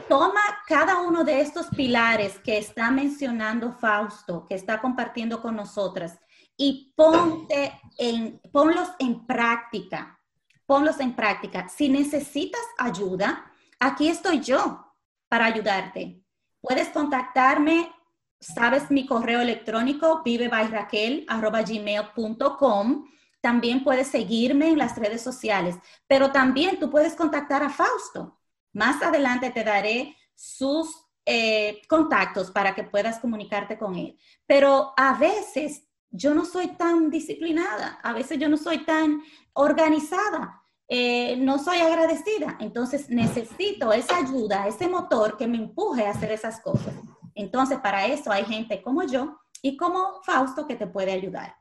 [0.09, 6.19] toma cada uno de estos pilares que está mencionando Fausto, que está compartiendo con nosotras,
[6.57, 10.21] y ponte en, ponlos en práctica.
[10.67, 11.69] Ponlos en práctica.
[11.69, 14.95] Si necesitas ayuda, aquí estoy yo
[15.29, 16.23] para ayudarte.
[16.61, 17.93] Puedes contactarme,
[18.41, 23.05] sabes mi correo electrónico, vivebyraquel.gmail.com.
[23.45, 25.77] También puedes seguirme en las redes sociales,
[26.07, 28.41] pero también tú puedes contactar a Fausto.
[28.73, 30.89] Más adelante te daré sus
[31.27, 34.19] eh, contactos para que puedas comunicarte con él.
[34.47, 39.21] Pero a veces yo no soy tan disciplinada, a veces yo no soy tan
[39.53, 40.63] organizada.
[40.89, 42.57] Eh, no soy agradecida.
[42.61, 46.95] Entonces necesito esa ayuda, ese motor que me empuje a hacer esas cosas.
[47.35, 51.55] Entonces para eso hay gente como yo y como Fausto que te puede ayudar.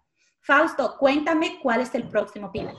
[0.44, 2.76] Fausto, cuéntame cuál es el próximo pilar.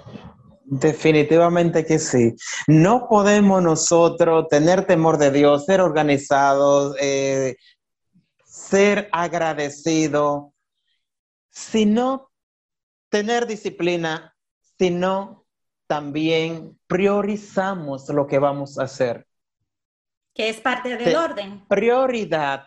[0.65, 2.35] Definitivamente que sí.
[2.67, 7.57] No podemos nosotros tener temor de Dios, ser organizados, eh,
[8.45, 10.53] ser agradecidos,
[11.51, 12.31] sino
[13.09, 14.35] tener disciplina,
[14.79, 15.47] sino
[15.87, 19.27] también priorizamos lo que vamos a hacer.
[20.35, 21.65] Que es parte del orden.
[21.69, 22.65] Prioridad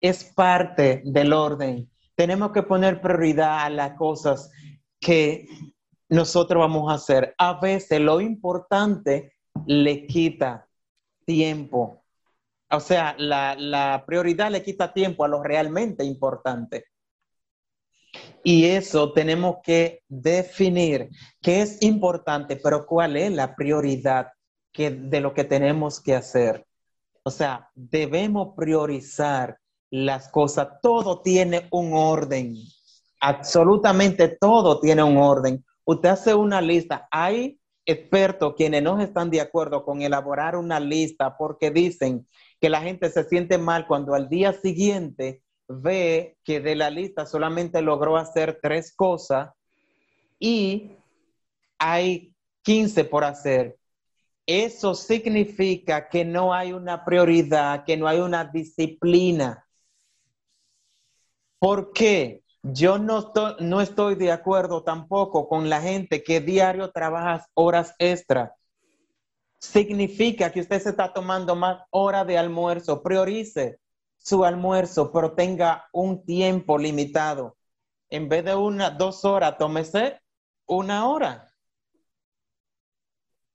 [0.00, 1.91] es parte del orden.
[2.22, 4.48] Tenemos que poner prioridad a las cosas
[5.00, 5.48] que
[6.08, 7.34] nosotros vamos a hacer.
[7.36, 9.32] A veces lo importante
[9.66, 10.68] le quita
[11.24, 12.04] tiempo.
[12.70, 16.84] O sea, la, la prioridad le quita tiempo a lo realmente importante.
[18.44, 21.08] Y eso tenemos que definir
[21.40, 24.28] qué es importante, pero cuál es la prioridad
[24.70, 26.64] que, de lo que tenemos que hacer.
[27.24, 29.58] O sea, debemos priorizar
[29.92, 30.80] las cosas.
[30.80, 32.56] Todo tiene un orden.
[33.20, 35.64] Absolutamente todo tiene un orden.
[35.84, 37.06] Usted hace una lista.
[37.10, 42.26] Hay expertos quienes no están de acuerdo con elaborar una lista porque dicen
[42.58, 47.26] que la gente se siente mal cuando al día siguiente ve que de la lista
[47.26, 49.50] solamente logró hacer tres cosas
[50.38, 50.92] y
[51.78, 53.76] hay 15 por hacer.
[54.46, 59.66] Eso significa que no hay una prioridad, que no hay una disciplina.
[61.62, 62.42] ¿Por qué?
[62.64, 67.94] Yo no estoy, no estoy de acuerdo tampoco con la gente que diario trabaja horas
[68.00, 68.56] extra.
[69.60, 73.00] Significa que usted se está tomando más horas de almuerzo.
[73.00, 73.78] Priorice
[74.18, 77.56] su almuerzo, pero tenga un tiempo limitado.
[78.10, 80.20] En vez de una, dos horas, tómese
[80.66, 81.48] una hora.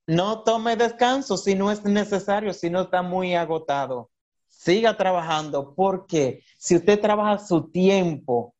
[0.06, 4.10] No tome descanso si no es necesario, si no está muy agotado.
[4.48, 8.54] Siga trabajando porque si usted trabaja su tiempo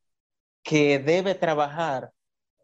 [0.63, 2.13] que debe trabajar,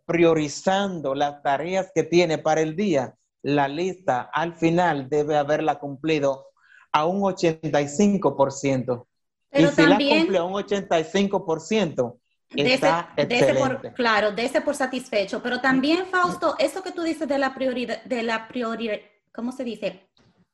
[0.06, 6.46] priorizando las tareas que tiene para el día, la lista al final debe haberla cumplido
[6.92, 9.06] a un 85%.
[9.50, 12.18] Pero y si también, la cumple a un 85%,
[12.56, 13.92] está excelente.
[13.92, 15.42] claro, de ese por satisfecho.
[15.42, 18.96] Pero también, Fausto, eso que tú dices de la prioridad, de la prioridad,
[19.32, 20.08] ¿cómo se dice?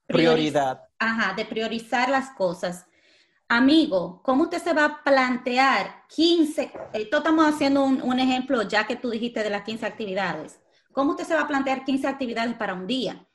[0.06, 0.89] prioridad.
[1.00, 2.86] Ajá, de priorizar las cosas.
[3.48, 6.70] Amigo, ¿cómo usted se va a plantear 15?
[6.92, 10.60] Esto estamos haciendo un, un, ejemplo ya que tú dijiste de las 15 actividades.
[10.92, 13.26] ¿Cómo usted se va a plantear 15 actividades para un día?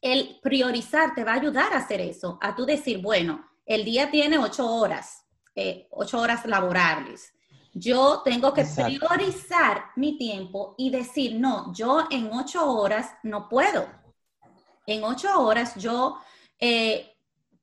[0.00, 4.10] El priorizar te va a ayudar a hacer eso, a tú decir, bueno, el día
[4.10, 7.34] tiene ocho horas, eh, ocho horas laborables.
[7.74, 13.86] Yo tengo que priorizar mi tiempo y decir, no, yo en ocho horas no puedo.
[14.86, 16.18] En ocho horas yo
[16.58, 17.16] eh,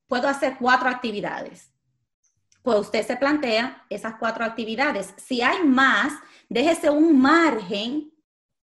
[0.06, 1.72] puedo hacer cuatro actividades.
[2.62, 5.14] pues usted se plantea esas cuatro actividades.
[5.18, 6.12] Si hay más,
[6.48, 8.12] déjese un margen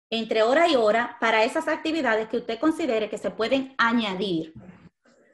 [0.08, 4.54] entre hora y hora para esas actividades que usted considere que se pueden añadir.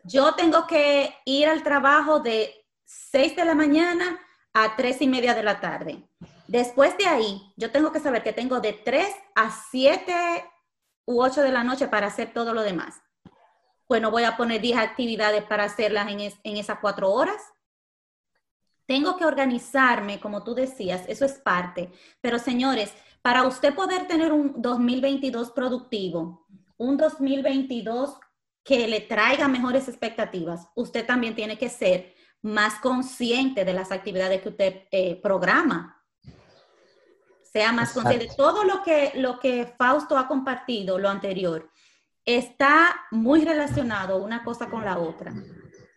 [0.02, 4.20] Yo tengo que ir al trabajo de 6 de la mañana
[4.52, 6.08] a 3 y media de la tarde.
[6.46, 10.44] Después de ahí, yo tengo que saber que tengo de 3 a 7
[11.06, 13.02] u 8 de la noche para hacer todo lo demás.
[13.88, 17.40] Bueno, voy a poner 10 actividades para hacerlas en, en esas 4 horas.
[18.86, 21.90] Tengo que organizarme, como tú decías, eso es parte.
[22.20, 28.18] Pero señores, para usted poder tener un 2022 productivo, un 2022
[28.62, 34.42] que le traiga mejores expectativas, usted también tiene que ser más consciente de las actividades
[34.42, 36.04] que usted eh, programa.
[37.42, 38.28] Sea más consciente.
[38.36, 41.70] Todo lo que, lo que Fausto ha compartido, lo anterior,
[42.26, 45.32] está muy relacionado una cosa con la otra.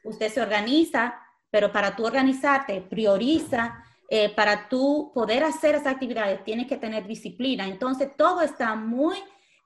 [0.04, 1.20] Usted se organiza,
[1.50, 7.06] pero para tú organizarte, prioriza eh, para tú poder hacer esas actividades tienes que tener
[7.06, 7.68] disciplina.
[7.68, 9.18] Entonces, todo está muy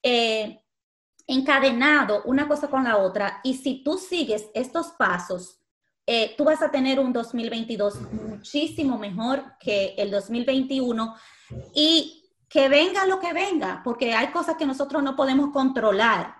[0.01, 0.61] eh,
[1.27, 3.39] encadenado una cosa con la otra.
[3.43, 5.61] Y si tú sigues estos pasos,
[6.05, 11.15] eh, tú vas a tener un 2022 muchísimo mejor que el 2021
[11.73, 16.35] y que venga lo que venga, porque hay cosas que nosotros no podemos controlar.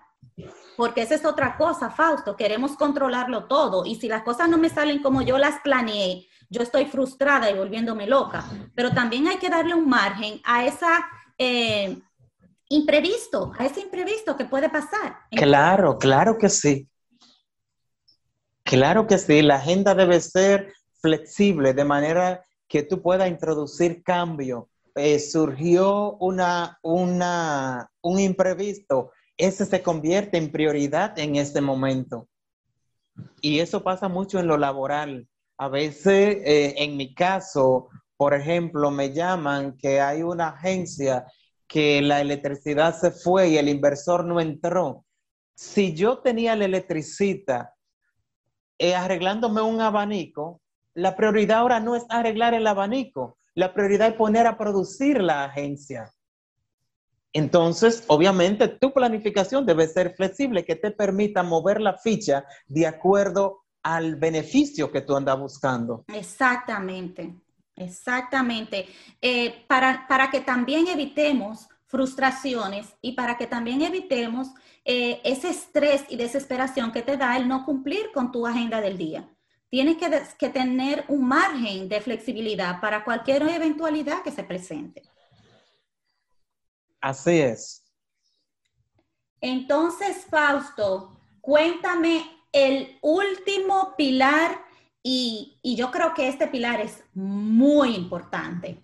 [0.76, 4.68] Porque esa es otra cosa, Fausto, queremos controlarlo todo y si las cosas no me
[4.68, 8.44] salen como yo las planeé, yo estoy frustrada y volviéndome loca,
[8.74, 11.06] pero también hay que darle un margen a esa
[11.38, 12.00] eh,
[12.68, 15.16] imprevisto, a ese imprevisto que puede pasar.
[15.30, 16.88] Claro, claro que sí.
[18.64, 24.70] Claro que sí, la agenda debe ser flexible de manera que tú puedas introducir cambio.
[24.94, 32.28] Eh, surgió una, una, un imprevisto, ese se convierte en prioridad en este momento.
[33.40, 35.28] Y eso pasa mucho en lo laboral.
[35.56, 41.26] A veces, eh, en mi caso, por ejemplo, me llaman que hay una agencia
[41.66, 45.04] que la electricidad se fue y el inversor no entró.
[45.54, 47.74] Si yo tenía la electricista
[48.78, 50.60] eh, arreglándome un abanico,
[50.94, 55.44] la prioridad ahora no es arreglar el abanico, la prioridad es poner a producir la
[55.44, 56.12] agencia.
[57.36, 63.64] Entonces, obviamente, tu planificación debe ser flexible, que te permita mover la ficha de acuerdo
[63.82, 66.04] al beneficio que tú andas buscando.
[66.06, 67.34] Exactamente,
[67.74, 68.86] exactamente.
[69.20, 74.48] Eh, para, para, que también evitemos frustraciones y para que también evitemos
[74.84, 78.96] eh, ese estrés y desesperación que te da el no cumplir con tu agenda del
[78.96, 79.28] día.
[79.68, 85.02] Tienes que, que tener un margen de flexibilidad para cualquier eventualidad que se presente.
[87.04, 87.84] Así es.
[89.42, 94.58] Entonces, Fausto, cuéntame el último pilar,
[95.02, 98.82] y, yo creo que este pilar es muy importante.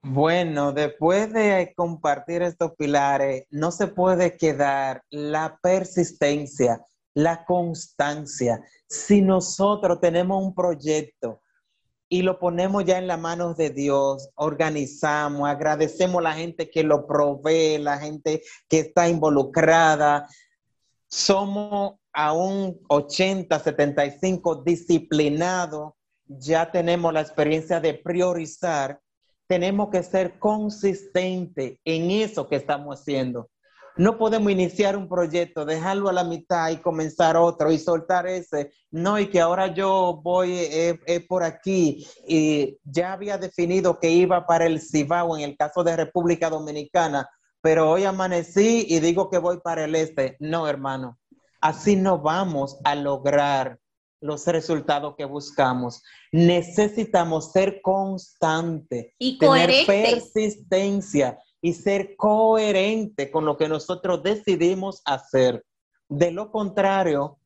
[0.00, 8.64] Bueno, después de compartir estos pilares, no se puede quedar la persistencia, la constancia.
[8.88, 11.42] Si nosotros tenemos un proyecto
[12.08, 16.82] y lo ponemos ya en las manos de Dios, organizamos, agradecemos a la gente que
[16.82, 20.26] lo provee, la gente que está involucrada,
[21.06, 25.92] somos a un 80, 75 disciplinados,
[26.26, 29.00] ya tenemos la experiencia de priorizar,
[29.46, 33.48] tenemos que ser consistentes en eso que estamos haciendo.
[33.98, 38.72] No podemos iniciar un proyecto, dejarlo a la mitad y comenzar otro y soltar ese.
[38.90, 44.10] No, y que ahora yo voy eh, eh, por aquí y ya había definido que
[44.10, 47.28] iba para el Cibao en el caso de República Dominicana
[47.60, 50.36] pero hoy amanecí y digo que voy para el este.
[50.38, 51.18] No, hermano,
[51.60, 53.78] así no vamos a lograr
[54.20, 56.02] los resultados que buscamos.
[56.32, 65.64] Necesitamos ser constante, y tener persistencia y ser coherente con lo que nosotros decidimos hacer.
[66.08, 67.38] De lo contrario,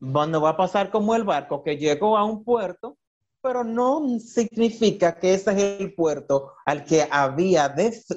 [0.00, 2.98] no va a pasar como el barco que llegó a un puerto,
[3.40, 7.68] pero no significa que ese es el puerto al que había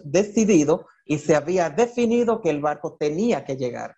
[0.04, 3.96] decidido y se había definido que el barco tenía que llegar.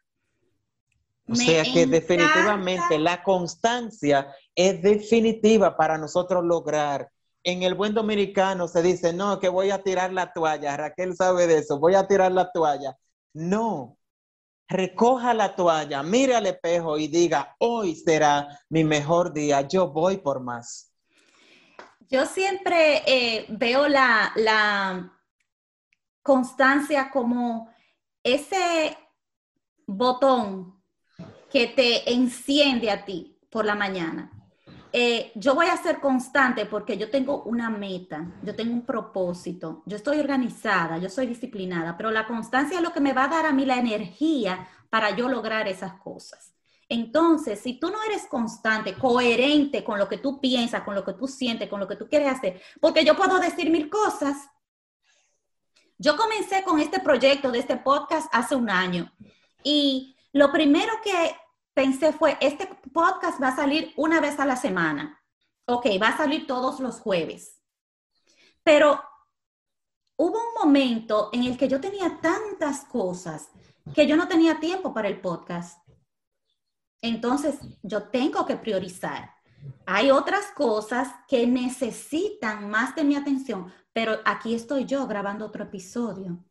[1.27, 7.11] O sea que definitivamente la constancia es definitiva para nosotros lograr.
[7.43, 10.75] En el buen dominicano se dice, no, que voy a tirar la toalla.
[10.75, 12.97] Raquel sabe de eso, voy a tirar la toalla.
[13.33, 13.97] No,
[14.69, 20.17] recoja la toalla, mire al espejo y diga, hoy será mi mejor día, yo voy
[20.17, 20.93] por más.
[22.09, 25.11] Yo siempre eh, veo la, la
[26.21, 27.69] constancia como
[28.23, 28.97] ese
[29.85, 30.83] botón
[31.51, 34.38] que te enciende a ti por la mañana.
[34.91, 39.83] Eh, yo voy a ser constante porque yo tengo una meta, yo tengo un propósito,
[39.85, 43.27] yo estoy organizada, yo soy disciplinada, pero la constancia es lo que me va a
[43.27, 46.55] dar a mí la energía para yo lograr esas cosas.
[46.87, 51.13] Entonces, si tú no eres constante, coherente con lo que tú piensas, con lo que
[51.13, 54.49] tú sientes, con lo que tú quieres hacer, porque yo puedo decir mil cosas.
[55.99, 59.11] Yo comencé con este proyecto de este podcast hace un año
[59.63, 61.35] y lo primero que
[61.79, 65.17] pensé fue, este podcast va a salir una vez a la semana.
[65.65, 67.57] Ok, va a salir todos los jueves.
[68.63, 69.01] Pero
[70.17, 73.47] hubo un momento en el que yo tenía tantas cosas
[73.95, 75.79] que yo no tenía tiempo para el podcast.
[77.01, 79.33] Entonces, yo tengo que priorizar.
[79.85, 85.63] Hay otras cosas que necesitan más de mi atención, pero aquí estoy yo grabando otro
[85.63, 86.43] episodio,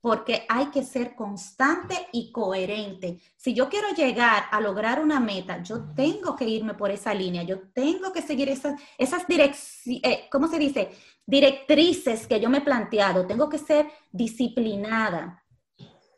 [0.00, 3.18] porque hay que ser constante y coherente.
[3.36, 7.42] Si yo quiero llegar a lograr una meta, yo tengo que irme por esa línea,
[7.42, 10.90] yo tengo que seguir esas, esas eh, ¿cómo se dice?
[11.26, 15.44] Directrices que yo me he planteado, tengo que ser disciplinada,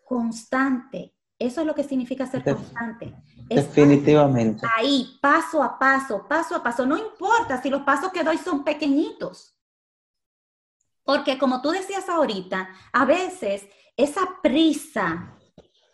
[0.05, 1.15] constante.
[1.39, 3.15] Eso es lo que significa ser constante.
[3.49, 4.67] Definitivamente.
[4.77, 6.85] Ahí, paso a paso, paso a paso.
[6.85, 9.57] No importa si los pasos que doy son pequeñitos.
[11.05, 15.37] Porque como tú decías ahorita, a veces esa prisa,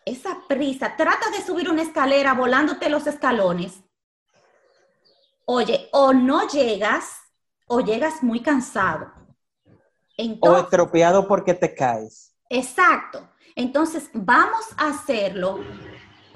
[0.05, 3.83] esa prisa, trata de subir una escalera volándote los escalones.
[5.45, 7.21] Oye, o no llegas
[7.67, 9.13] o llegas muy cansado.
[10.41, 12.35] o estropeado porque te caes.
[12.49, 13.29] Exacto.
[13.55, 15.61] Entonces, vamos a hacerlo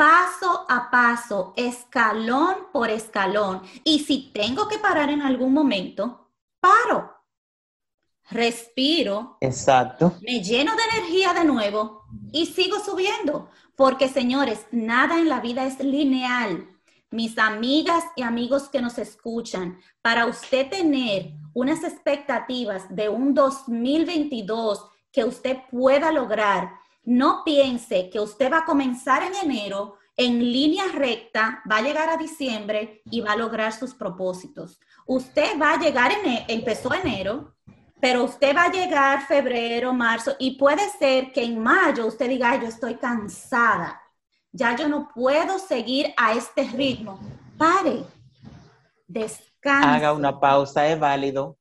[0.00, 3.60] paso a paso, escalón por escalón.
[3.84, 7.19] Y si tengo que parar en algún momento, paro.
[8.30, 9.36] Respiro.
[9.40, 10.14] Exacto.
[10.22, 13.48] Me lleno de energía de nuevo y sigo subiendo.
[13.76, 16.68] Porque, señores, nada en la vida es lineal.
[17.10, 24.86] Mis amigas y amigos que nos escuchan, para usted tener unas expectativas de un 2022
[25.10, 26.70] que usted pueda lograr,
[27.02, 32.10] no piense que usted va a comenzar en enero en línea recta, va a llegar
[32.10, 34.78] a diciembre y va a lograr sus propósitos.
[35.06, 37.54] Usted va a llegar en, e, empezó enero,
[38.00, 42.58] pero usted va a llegar febrero, marzo y puede ser que en mayo usted diga,
[42.60, 44.00] yo estoy cansada,
[44.52, 47.20] ya yo no puedo seguir a este ritmo.
[47.58, 48.04] Pare,
[49.06, 49.88] descanse.
[49.88, 51.58] Haga una pausa, es válido.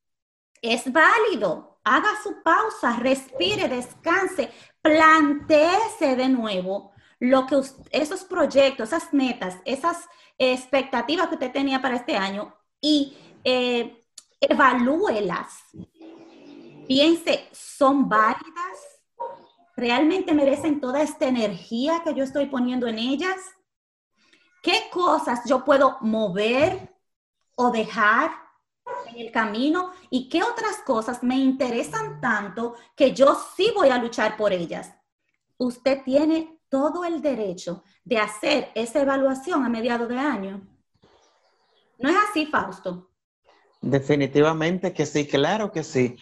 [0.61, 1.79] Es válido.
[1.83, 7.61] Haga su pausa, respire, descanse, planteese de nuevo lo que
[7.91, 14.05] esos proyectos, esas metas, esas expectativas que usted tenía para este año y eh,
[14.39, 15.63] evalúelas.
[16.89, 19.03] Piense, ¿son válidas?
[19.77, 23.37] ¿Realmente merecen toda esta energía que yo estoy poniendo en ellas?
[24.63, 26.91] ¿Qué cosas yo puedo mover
[27.55, 28.31] o dejar
[29.05, 33.99] en el camino y qué otras cosas me interesan tanto que yo sí voy a
[33.99, 34.91] luchar por ellas.
[35.59, 40.67] Usted tiene todo el derecho de hacer esa evaluación a mediados de año.
[41.99, 43.11] ¿No es así, Fausto?
[43.79, 46.17] Definitivamente que sí, claro que sí.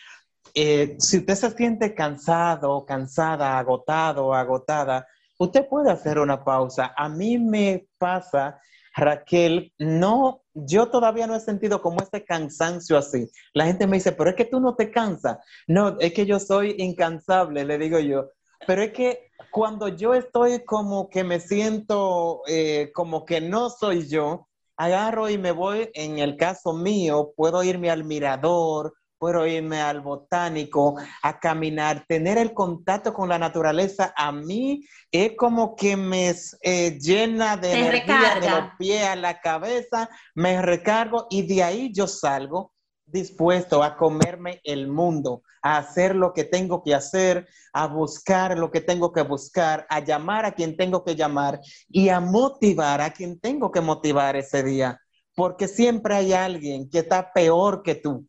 [0.59, 5.05] Eh, si usted se siente cansado, cansada, agotado, agotada,
[5.37, 6.95] usted puede hacer una pausa.
[6.97, 8.59] A mí me pasa
[8.95, 13.29] Raquel, no, yo todavía no he sentido como este cansancio así.
[13.53, 15.37] La gente me dice, pero es que tú no te cansas.
[15.67, 18.31] No, es que yo soy incansable, le digo yo.
[18.65, 24.07] Pero es que cuando yo estoy como que me siento eh, como que no soy
[24.07, 29.81] yo, agarro y me voy, en el caso mío, puedo irme al mirador, puedo irme
[29.81, 35.97] al botánico, a caminar, tener el contacto con la naturaleza, a mí es como que
[35.97, 41.63] me eh, llena de energía de los pies a la cabeza, me recargo y de
[41.63, 42.73] ahí yo salgo
[43.05, 48.69] dispuesto a comerme el mundo, a hacer lo que tengo que hacer, a buscar lo
[48.69, 53.11] que tengo que buscar, a llamar a quien tengo que llamar y a motivar a
[53.11, 54.99] quien tengo que motivar ese día,
[55.35, 58.27] porque siempre hay alguien que está peor que tú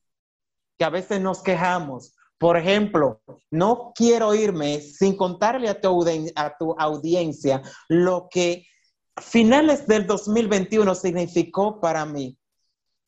[0.79, 2.15] que a veces nos quejamos.
[2.39, 3.21] Por ejemplo,
[3.51, 8.65] no quiero irme sin contarle a tu, audiencia lo que
[9.21, 12.39] finales del 2021 significó para mí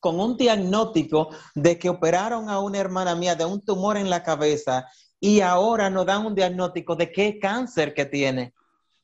[0.01, 4.23] con un diagnóstico de que operaron a una hermana mía de un tumor en la
[4.23, 4.87] cabeza
[5.19, 8.53] y ahora nos dan un diagnóstico de qué cáncer que tiene.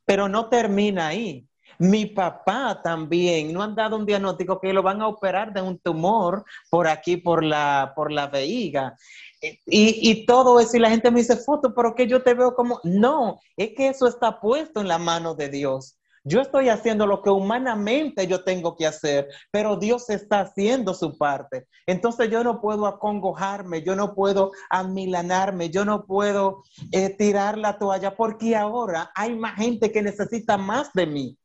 [0.04, 1.48] Pero no termina ahí.
[1.80, 5.78] Mi papá también, no han dado un diagnóstico que lo van a operar de un
[5.80, 8.98] tumor por aquí, por la, por la vejiga.
[9.42, 12.56] Y, y, todo eso, y la gente me dice, foto, pero que yo te veo
[12.56, 15.98] como, no, es que eso está puesto en la mano de Dios.
[16.28, 21.18] Yo estoy haciendo lo que humanamente yo tengo que hacer, pero Dios está haciendo su
[21.18, 21.68] parte.
[21.86, 27.78] Entonces yo no puedo acongojarme, yo no puedo amilanarme, yo no puedo eh, tirar la
[27.78, 31.38] toalla, porque ahora hay más gente que necesita más de mí.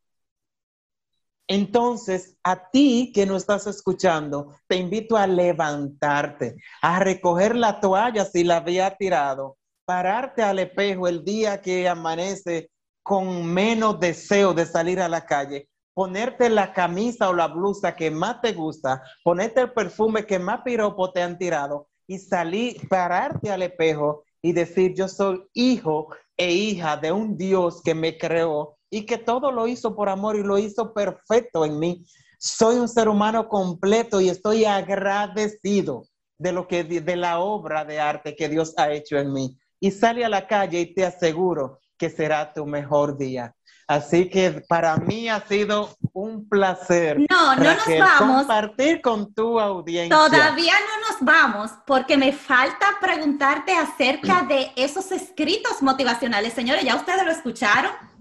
[1.52, 8.24] Entonces, a ti que no estás escuchando, te invito a levantarte, a recoger la toalla
[8.24, 12.70] si la había tirado, pararte al espejo el día que amanece
[13.02, 18.10] con menos deseo de salir a la calle, ponerte la camisa o la blusa que
[18.10, 23.52] más te gusta, ponerte el perfume que más piropo te han tirado y salir, pararte
[23.52, 28.78] al espejo y decir, yo soy hijo e hija de un Dios que me creó
[28.92, 32.04] y que todo lo hizo por amor y lo hizo perfecto en mí.
[32.38, 36.04] Soy un ser humano completo y estoy agradecido
[36.36, 39.58] de lo que de la obra de arte que Dios ha hecho en mí.
[39.80, 43.54] Y sale a la calle y te aseguro que será tu mejor día.
[43.88, 47.18] Así que para mí ha sido un placer.
[47.30, 48.38] No, no nos vamos.
[48.38, 50.16] Compartir con tu audiencia.
[50.16, 56.52] Todavía no nos vamos porque me falta preguntarte acerca de esos escritos motivacionales.
[56.52, 58.11] Señores, ya ustedes lo escucharon.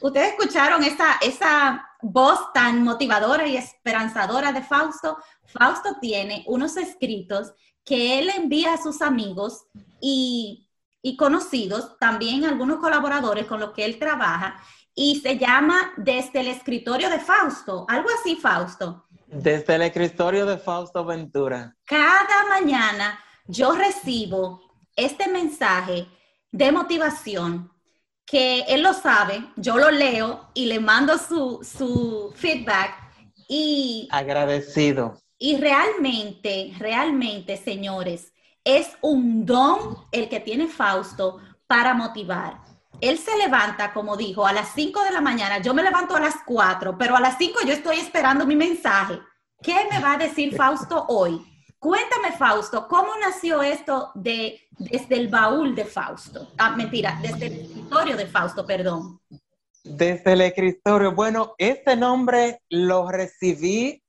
[0.00, 5.18] Ustedes escucharon esa, esa voz tan motivadora y esperanzadora de Fausto.
[5.44, 7.52] Fausto tiene unos escritos
[7.84, 9.66] que él envía a sus amigos
[10.00, 10.64] y
[11.04, 14.56] y conocidos, también algunos colaboradores con los que él trabaja,
[14.94, 19.04] y se llama Desde el escritorio de Fausto, algo así, Fausto.
[19.26, 21.76] Desde el escritorio de Fausto Ventura.
[21.84, 24.62] Cada mañana yo recibo
[24.96, 26.06] este mensaje
[26.50, 27.70] de motivación
[28.26, 32.94] que él lo sabe, yo lo leo y le mando su, su feedback
[33.48, 34.08] y...
[34.10, 35.18] Agradecido.
[35.38, 38.32] Y realmente, realmente, señores,
[38.64, 42.60] es un don el que tiene Fausto para motivar.
[43.00, 45.58] Él se levanta, como dijo, a las 5 de la mañana.
[45.58, 49.18] Yo me levanto a las 4, pero a las 5 yo estoy esperando mi mensaje.
[49.62, 51.53] ¿Qué me va a decir Fausto hoy?
[51.84, 56.48] Cuéntame, Fausto, ¿cómo nació esto de, desde el baúl de Fausto?
[56.56, 59.20] Ah, mentira, desde el escritorio de Fausto, perdón.
[59.84, 61.12] Desde el escritorio.
[61.14, 64.02] Bueno, este nombre lo recibí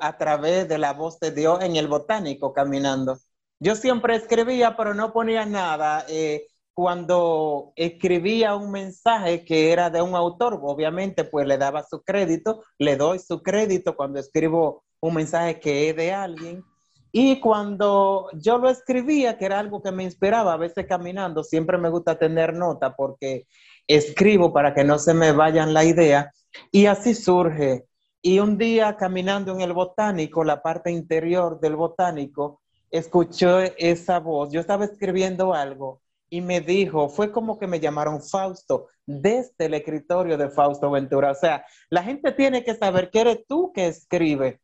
[0.00, 3.18] a través de la voz de Dios en el botánico caminando.
[3.58, 6.06] Yo siempre escribía, pero no ponía nada.
[6.08, 12.00] Eh, cuando escribía un mensaje que era de un autor, obviamente pues le daba su
[12.00, 16.64] crédito, le doy su crédito cuando escribo un mensaje que es de alguien.
[17.10, 21.78] Y cuando yo lo escribía, que era algo que me inspiraba, a veces caminando, siempre
[21.78, 23.46] me gusta tener nota porque
[23.86, 26.32] escribo para que no se me vayan la idea.
[26.70, 27.86] Y así surge.
[28.20, 34.50] Y un día caminando en el botánico, la parte interior del botánico, escuchó esa voz.
[34.52, 36.00] Yo estaba escribiendo algo
[36.30, 41.30] y me dijo, fue como que me llamaron Fausto desde el escritorio de Fausto Ventura.
[41.30, 44.60] O sea, la gente tiene que saber que eres tú que escribe.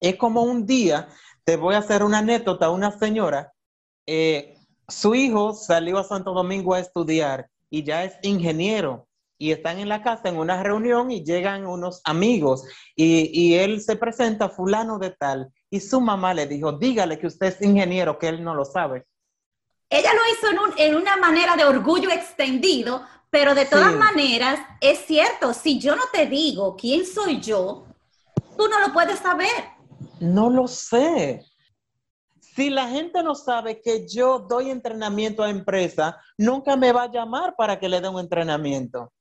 [0.00, 1.08] Es como un día,
[1.44, 3.52] te voy a hacer una anécdota, una señora,
[4.06, 4.56] eh,
[4.88, 9.88] su hijo salió a Santo Domingo a estudiar y ya es ingeniero y están en
[9.88, 12.64] la casa en una reunión y llegan unos amigos
[12.96, 17.26] y, y él se presenta fulano de tal y su mamá le dijo, dígale que
[17.26, 19.06] usted es ingeniero, que él no lo sabe.
[19.90, 25.54] Ella lo hizo en, una manera de orgullo extendido, pero de todas maneras, es cierto,
[25.54, 27.86] si yo no te digo quién soy yo,
[28.56, 29.77] tú no lo puedes saber.
[30.20, 31.44] No lo sé.
[32.40, 37.10] Si la gente no sabe que yo doy entrenamiento a empresa, nunca me va a
[37.10, 39.12] llamar para que le dé un entrenamiento.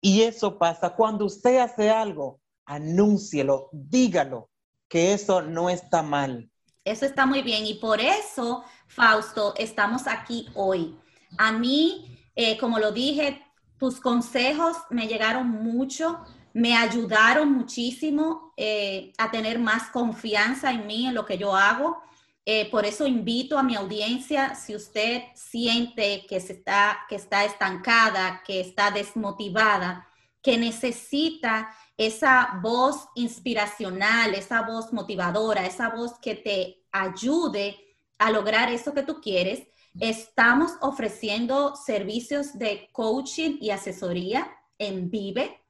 [0.00, 4.50] Y eso pasa cuando usted hace algo, anúncielo, dígalo
[4.88, 6.50] que eso no está mal.
[6.84, 10.98] Eso está muy bien y por eso, Fausto, estamos aquí hoy.
[11.38, 13.42] A mí, eh, como lo dije,
[13.78, 16.20] tus consejos me llegaron mucho,
[16.54, 22.00] me ayudaron muchísimo eh, a tener más confianza en mí, en lo que yo hago.
[22.46, 27.44] Eh, por eso invito a mi audiencia, si usted siente que, se está, que está
[27.44, 30.06] estancada, que está desmotivada,
[30.40, 37.76] que necesita esa voz inspiracional, esa voz motivadora, esa voz que te ayude
[38.18, 39.66] a lograr eso que tú quieres,
[39.98, 45.63] estamos ofreciendo servicios de coaching y asesoría en Vive.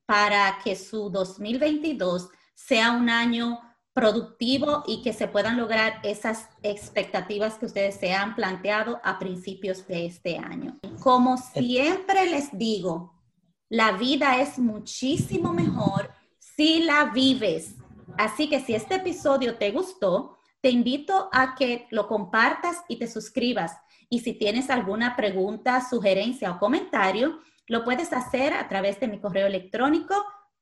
[0.07, 3.61] para que su 2022 sea un año
[3.99, 9.88] productivo y que se puedan lograr esas expectativas que ustedes se han planteado a principios
[9.88, 10.78] de este año.
[11.01, 13.20] Como siempre les digo,
[13.68, 17.74] la vida es muchísimo mejor si la vives.
[18.16, 23.09] Así que si este episodio te gustó, te invito a que lo compartas y te
[23.09, 23.72] suscribas.
[24.09, 29.18] Y si tienes alguna pregunta, sugerencia o comentario, lo puedes hacer a través de mi
[29.18, 30.14] correo electrónico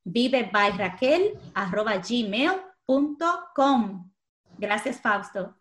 [0.04, 4.10] vivebyraquel.gmail.com Com.
[4.58, 5.54] Gracias, Fausto.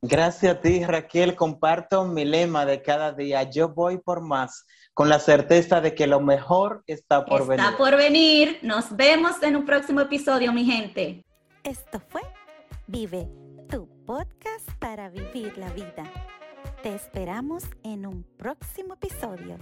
[0.00, 1.34] Gracias a ti, Raquel.
[1.34, 3.42] Comparto mi lema de cada día.
[3.44, 4.64] Yo voy por más,
[4.94, 7.64] con la certeza de que lo mejor está por venir.
[7.64, 8.58] Está por venir.
[8.62, 11.24] Nos vemos en un próximo episodio, mi gente.
[11.64, 12.22] Esto fue
[12.86, 13.28] Vive,
[13.68, 16.04] tu podcast para vivir la vida.
[16.82, 19.58] Te esperamos en un próximo episodio.